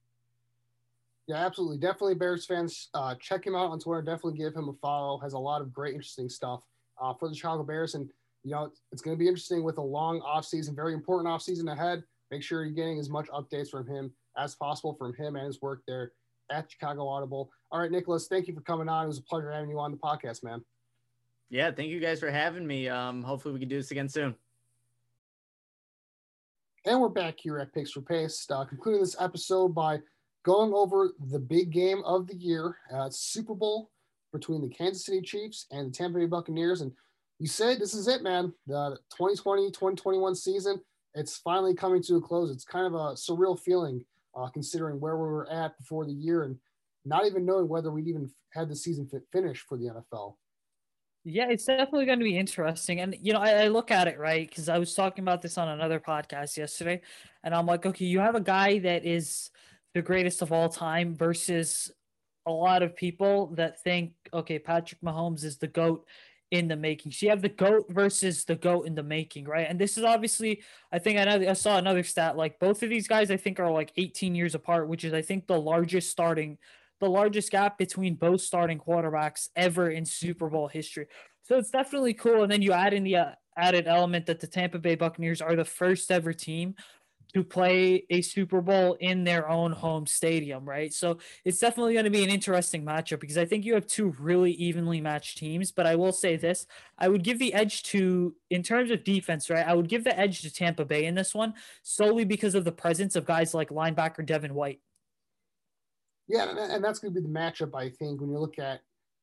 [1.28, 1.78] Yeah, absolutely.
[1.78, 4.02] Definitely Bears fans, uh, check him out on Twitter.
[4.02, 5.18] Definitely give him a follow.
[5.18, 6.62] Has a lot of great, interesting stuff
[7.00, 7.94] uh, for the Chicago Bears.
[7.94, 8.10] And,
[8.42, 12.02] you know, it's going to be interesting with a long offseason, very important offseason ahead.
[12.32, 15.62] Make sure you're getting as much updates from him as possible from him and his
[15.62, 16.12] work there
[16.50, 17.50] at Chicago Audible.
[17.70, 19.04] All right, Nicholas, thank you for coming on.
[19.04, 20.62] It was a pleasure having you on the podcast, man.
[21.52, 22.88] Yeah, thank you guys for having me.
[22.88, 24.34] Um, hopefully we can do this again soon.
[26.86, 29.98] And we're back here at Picks for Pace, uh, concluding this episode by
[30.46, 33.90] going over the big game of the year, uh, Super Bowl
[34.32, 36.80] between the Kansas City Chiefs and the Tampa Bay Buccaneers.
[36.80, 36.90] And
[37.42, 38.54] Usayd this is it, man.
[38.66, 40.80] The 2020 2021 season,
[41.14, 42.50] it's finally coming to a close.
[42.50, 44.02] It's kind of a surreal feeling
[44.34, 46.56] uh, considering where we were at before the year and
[47.04, 50.36] not even knowing whether we'd even had the season finish for the NFL.
[51.24, 53.00] Yeah, it's definitely going to be interesting.
[53.00, 54.48] And, you know, I, I look at it, right?
[54.48, 57.00] Because I was talking about this on another podcast yesterday.
[57.44, 59.50] And I'm like, okay, you have a guy that is
[59.94, 61.92] the greatest of all time versus
[62.44, 66.04] a lot of people that think, okay, Patrick Mahomes is the GOAT
[66.50, 67.12] in the making.
[67.12, 69.66] So you have the GOAT versus the GOAT in the making, right?
[69.68, 72.90] And this is obviously, I think I, know, I saw another stat, like both of
[72.90, 76.10] these guys, I think are like 18 years apart, which is, I think, the largest
[76.10, 76.58] starting,
[77.02, 81.08] the largest gap between both starting quarterbacks ever in Super Bowl history.
[81.42, 82.44] So it's definitely cool.
[82.44, 85.56] And then you add in the uh, added element that the Tampa Bay Buccaneers are
[85.56, 86.76] the first ever team
[87.34, 90.92] to play a Super Bowl in their own home stadium, right?
[90.92, 94.14] So it's definitely going to be an interesting matchup because I think you have two
[94.20, 95.72] really evenly matched teams.
[95.72, 96.66] But I will say this
[96.98, 99.66] I would give the edge to, in terms of defense, right?
[99.66, 102.70] I would give the edge to Tampa Bay in this one solely because of the
[102.70, 104.80] presence of guys like linebacker Devin White.
[106.28, 108.80] Yeah, and that's going to be the matchup, I think, when you look at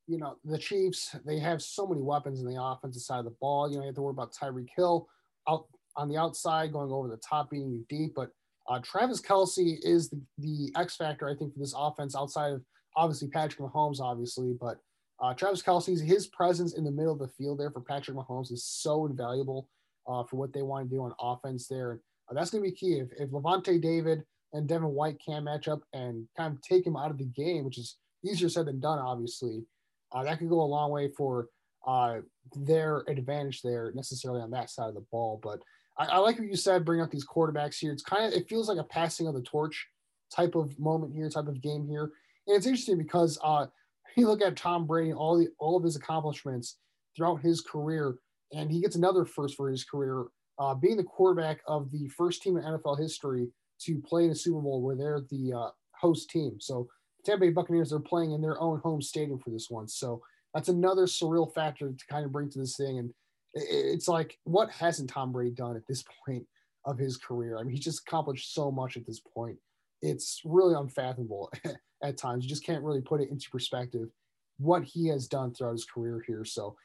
[0.09, 3.35] you know, the Chiefs, they have so many weapons in the offensive side of the
[3.39, 3.69] ball.
[3.69, 5.07] You know, you have to worry about Tyreek Hill
[5.47, 8.13] out on the outside, going over the top, beating you deep.
[8.15, 8.31] But
[8.67, 12.63] uh, Travis Kelce is the, the X factor, I think, for this offense outside of
[12.95, 14.55] obviously Patrick Mahomes, obviously.
[14.59, 14.77] But
[15.21, 18.51] uh, Travis Kelce's his presence in the middle of the field there for Patrick Mahomes
[18.51, 19.67] is so invaluable
[20.07, 22.01] uh, for what they want to do on offense there.
[22.31, 22.93] Uh, that's going to be key.
[22.93, 24.23] If, if Lavonte David
[24.53, 27.65] and Devin White can match up and kind of take him out of the game,
[27.65, 29.63] which is easier said than done, obviously,
[30.11, 31.47] uh, that could go a long way for
[31.87, 32.17] uh,
[32.55, 35.39] their advantage there necessarily on that side of the ball.
[35.41, 35.59] But
[35.97, 37.91] I, I like what you said, bring up these quarterbacks here.
[37.91, 39.87] It's kind of it feels like a passing of the torch
[40.33, 42.11] type of moment here, type of game here.
[42.47, 43.67] And it's interesting because uh,
[44.15, 46.77] you look at Tom Brady, all the all of his accomplishments
[47.15, 48.15] throughout his career,
[48.53, 50.25] and he gets another first for his career,
[50.57, 53.47] uh, being the quarterback of the first team in NFL history
[53.85, 55.69] to play in a Super Bowl where they're the uh,
[55.99, 56.57] host team.
[56.59, 56.87] So
[57.25, 59.87] Tampa Bay Buccaneers are playing in their own home stadium for this one.
[59.87, 60.21] So
[60.53, 62.99] that's another surreal factor to kind of bring to this thing.
[62.99, 63.13] And
[63.53, 66.45] it's like, what hasn't Tom Brady done at this point
[66.85, 67.57] of his career?
[67.57, 69.57] I mean, he's just accomplished so much at this point.
[70.01, 71.51] It's really unfathomable
[72.03, 72.43] at times.
[72.43, 74.09] You just can't really put it into perspective
[74.57, 76.45] what he has done throughout his career here.
[76.45, 76.75] So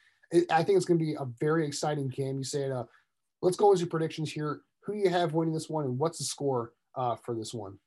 [0.49, 2.41] I think it's going to be a very exciting game.
[2.41, 2.85] Usayd, uh,
[3.41, 4.61] let's go with your predictions here.
[4.83, 7.77] Who do you have winning this one, and what's the score uh, for this one?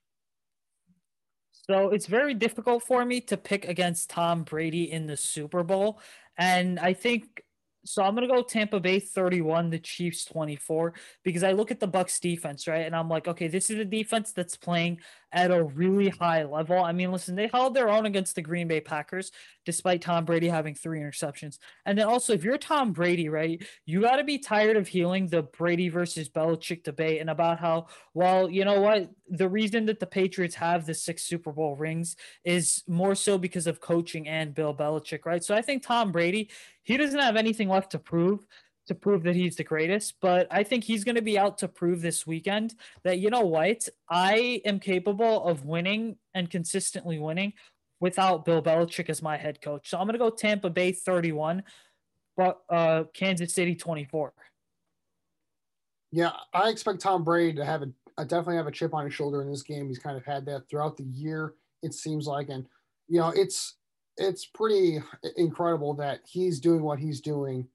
[1.52, 6.00] So it's very difficult for me to pick against Tom Brady in the Super Bowl.
[6.38, 7.42] And I think
[7.84, 10.94] so I'm gonna go Tampa Bay 31, the Chiefs 24,
[11.24, 12.84] because I look at the Bucks defense, right?
[12.84, 14.98] And I'm like, okay, this is a defense that's playing
[15.32, 16.82] at a really high level.
[16.82, 19.30] I mean, listen, they held their own against the Green Bay Packers,
[19.66, 21.58] despite Tom Brady having three interceptions.
[21.84, 25.26] And then also, if you're Tom Brady, right, you got to be tired of healing
[25.26, 30.00] the Brady versus Belichick debate and about how, well, you know what, the reason that
[30.00, 34.54] the Patriots have the six Super Bowl rings is more so because of coaching and
[34.54, 35.44] Bill Belichick, right?
[35.44, 36.50] So I think Tom Brady,
[36.82, 38.46] he doesn't have anything left to prove
[38.88, 41.68] to prove that he's the greatest, but I think he's going to be out to
[41.68, 42.74] prove this weekend
[43.04, 47.52] that, you know what, I am capable of winning and consistently winning
[48.00, 49.90] without Bill Belichick as my head coach.
[49.90, 51.62] So I'm going to go Tampa Bay 31,
[52.36, 54.32] but uh, Kansas City 24.
[56.10, 59.42] Yeah, I expect Tom Brady to have a, definitely have a chip on his shoulder
[59.42, 59.88] in this game.
[59.88, 61.54] He's kind of had that throughout the year.
[61.82, 62.66] It seems like, and
[63.08, 63.76] you know, it's
[64.16, 65.00] it's pretty
[65.36, 67.68] incredible that he's doing what he's doing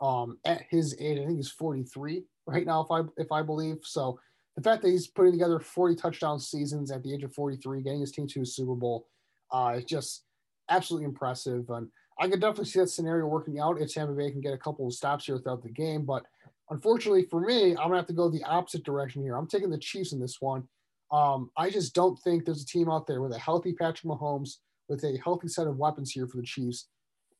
[0.00, 1.18] um, at his age.
[1.18, 3.78] I think he's 43 right now, if I if I believe.
[3.82, 4.18] So
[4.56, 8.00] the fact that he's putting together 40 touchdown seasons at the age of 43, getting
[8.00, 9.06] his team to a Super Bowl,
[9.52, 10.24] uh, is just
[10.68, 11.68] absolutely impressive.
[11.70, 14.58] And I could definitely see that scenario working out if Tampa Bay can get a
[14.58, 16.04] couple of stops here throughout the game.
[16.04, 16.24] But
[16.70, 19.36] unfortunately for me, I'm gonna have to go the opposite direction here.
[19.36, 20.64] I'm taking the Chiefs in this one.
[21.12, 24.56] Um, I just don't think there's a team out there with a healthy Patrick Mahomes,
[24.88, 26.88] with a healthy set of weapons here for the Chiefs.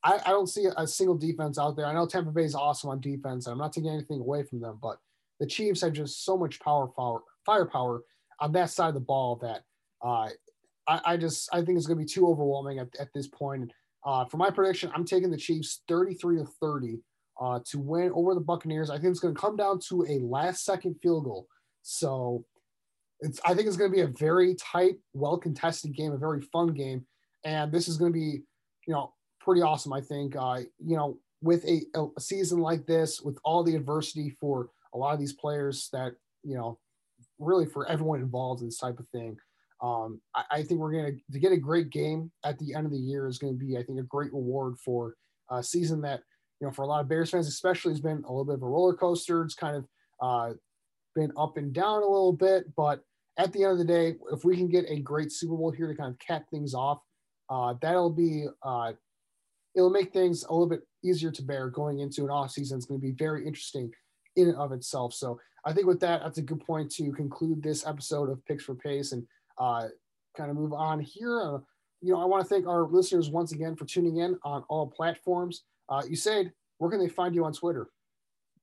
[0.02, 1.86] I, I don't see a single defense out there.
[1.86, 3.47] I know Tampa Bay is awesome on defense.
[3.47, 4.98] I'm not taking anything away from them, but
[5.40, 8.02] the Chiefs have just so much power, power firepower
[8.40, 9.62] on that side of the ball that
[10.05, 10.28] uh,
[10.89, 13.70] I, I, just I think it's going to be too overwhelming at, at this point.
[14.05, 16.98] Uh, for my prediction, I'm taking the Chiefs 33 to 30
[17.40, 18.90] uh, to win over the Buccaneers.
[18.90, 21.47] I think it's going to come down to a last second field goal.
[21.82, 22.44] So
[23.20, 26.40] it's I think it's going to be a very tight, well contested game, a very
[26.40, 27.06] fun game,
[27.44, 28.43] and this is going to be
[28.86, 29.92] you know pretty awesome.
[29.92, 34.36] I think uh, you know with a, a season like this, with all the adversity
[34.40, 36.12] for a lot of these players that
[36.42, 36.78] you know
[37.38, 39.36] really for everyone involved in this type of thing.
[39.82, 42.92] Um, I, I, think we're going to get a great game at the end of
[42.92, 45.14] the year is going to be, I think, a great reward for
[45.50, 46.20] a season that,
[46.60, 48.62] you know, for a lot of Bears fans, especially, has been a little bit of
[48.62, 49.42] a roller coaster.
[49.42, 49.86] It's kind of
[50.20, 50.52] uh,
[51.14, 53.02] been up and down a little bit, but
[53.38, 55.88] at the end of the day, if we can get a great Super Bowl here
[55.88, 57.00] to kind of cap things off,
[57.48, 58.92] uh, that'll be uh,
[59.74, 62.76] it'll make things a little bit easier to bear going into an off season.
[62.76, 63.90] It's going to be very interesting
[64.36, 65.14] in and of itself.
[65.14, 68.64] So I think with that, that's a good point to conclude this episode of Picks
[68.64, 69.26] for Pace and
[69.59, 69.88] uh,
[70.36, 71.40] kind of move on here.
[71.40, 71.59] Uh,
[72.01, 74.86] you know, I want to thank our listeners once again for tuning in on all
[74.86, 75.64] platforms.
[75.88, 77.90] Uh, Usayd, where can they find you on Twitter?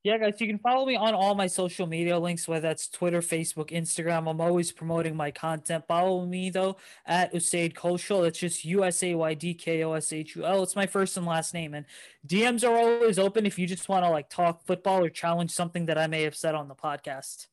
[0.04, 3.20] Yeah, guys, you can follow me on all my social media links, whether that's Twitter,
[3.20, 4.30] Facebook, Instagram.
[4.30, 5.84] I'm always promoting my content.
[5.88, 8.26] Follow me though at Usayd Koshul.
[8.26, 10.62] It's just U S A Y D K O S H U L.
[10.62, 11.74] It's my first and last name.
[11.74, 11.84] And
[12.26, 15.86] DMs are always open if you just want to like talk football or challenge something
[15.86, 17.48] that I may have said on the podcast.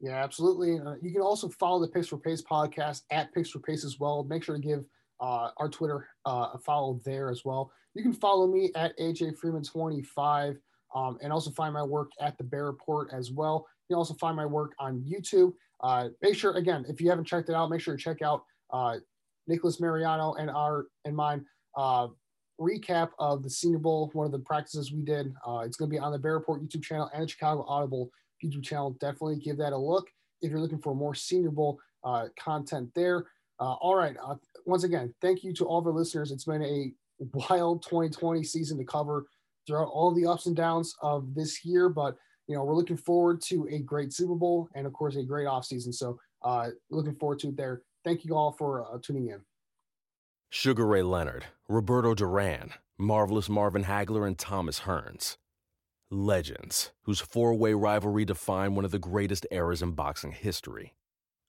[0.00, 0.78] Yeah, absolutely.
[0.78, 3.98] Uh, you can also follow the Picks for Pace podcast at Picks for Pace as
[3.98, 4.22] well.
[4.24, 4.84] Make sure to give
[5.18, 7.72] uh, our Twitter uh, a follow there as well.
[7.94, 10.58] You can follow me at AJ Freeman 25
[10.94, 13.66] um, and also find my work at the Bear Report as well.
[13.88, 15.52] You can also find my work on YouTube.
[15.82, 18.44] Uh, make sure, again, if you haven't checked it out, make sure to check out
[18.72, 18.96] uh,
[19.46, 21.44] Nicholas Mariano and our and mine
[21.76, 22.08] uh,
[22.60, 25.34] recap of the Senior Bowl, one of the practices we did.
[25.46, 28.10] Uh, it's going to be on the Bear Report YouTube channel and the Chicago Audible
[28.42, 28.96] YouTube channel.
[29.00, 30.08] Definitely give that a look
[30.40, 33.26] if you're looking for more Senior Bowl uh, content there.
[33.60, 34.16] Uh, all right.
[34.66, 36.30] once again, thank you to all of our listeners.
[36.30, 36.92] It's been a
[37.50, 39.26] wild 2020 season to cover
[39.66, 41.88] throughout all the ups and downs of this year.
[41.88, 42.16] But
[42.46, 45.46] you know, we're looking forward to a great Super Bowl and of course a great
[45.46, 45.94] offseason.
[45.94, 47.82] So uh, looking forward to it there.
[48.04, 49.40] Thank you all for uh, tuning in.
[50.50, 55.36] Sugar Ray Leonard, Roberto Duran, Marvelous Marvin Hagler, and Thomas Hearns.
[56.10, 60.94] Legends, whose four way rivalry defined one of the greatest eras in boxing history.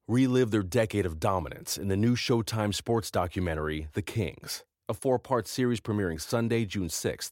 [0.07, 5.19] Relive their decade of dominance in the new Showtime sports documentary, The Kings, a four
[5.19, 7.31] part series premiering Sunday, June 6th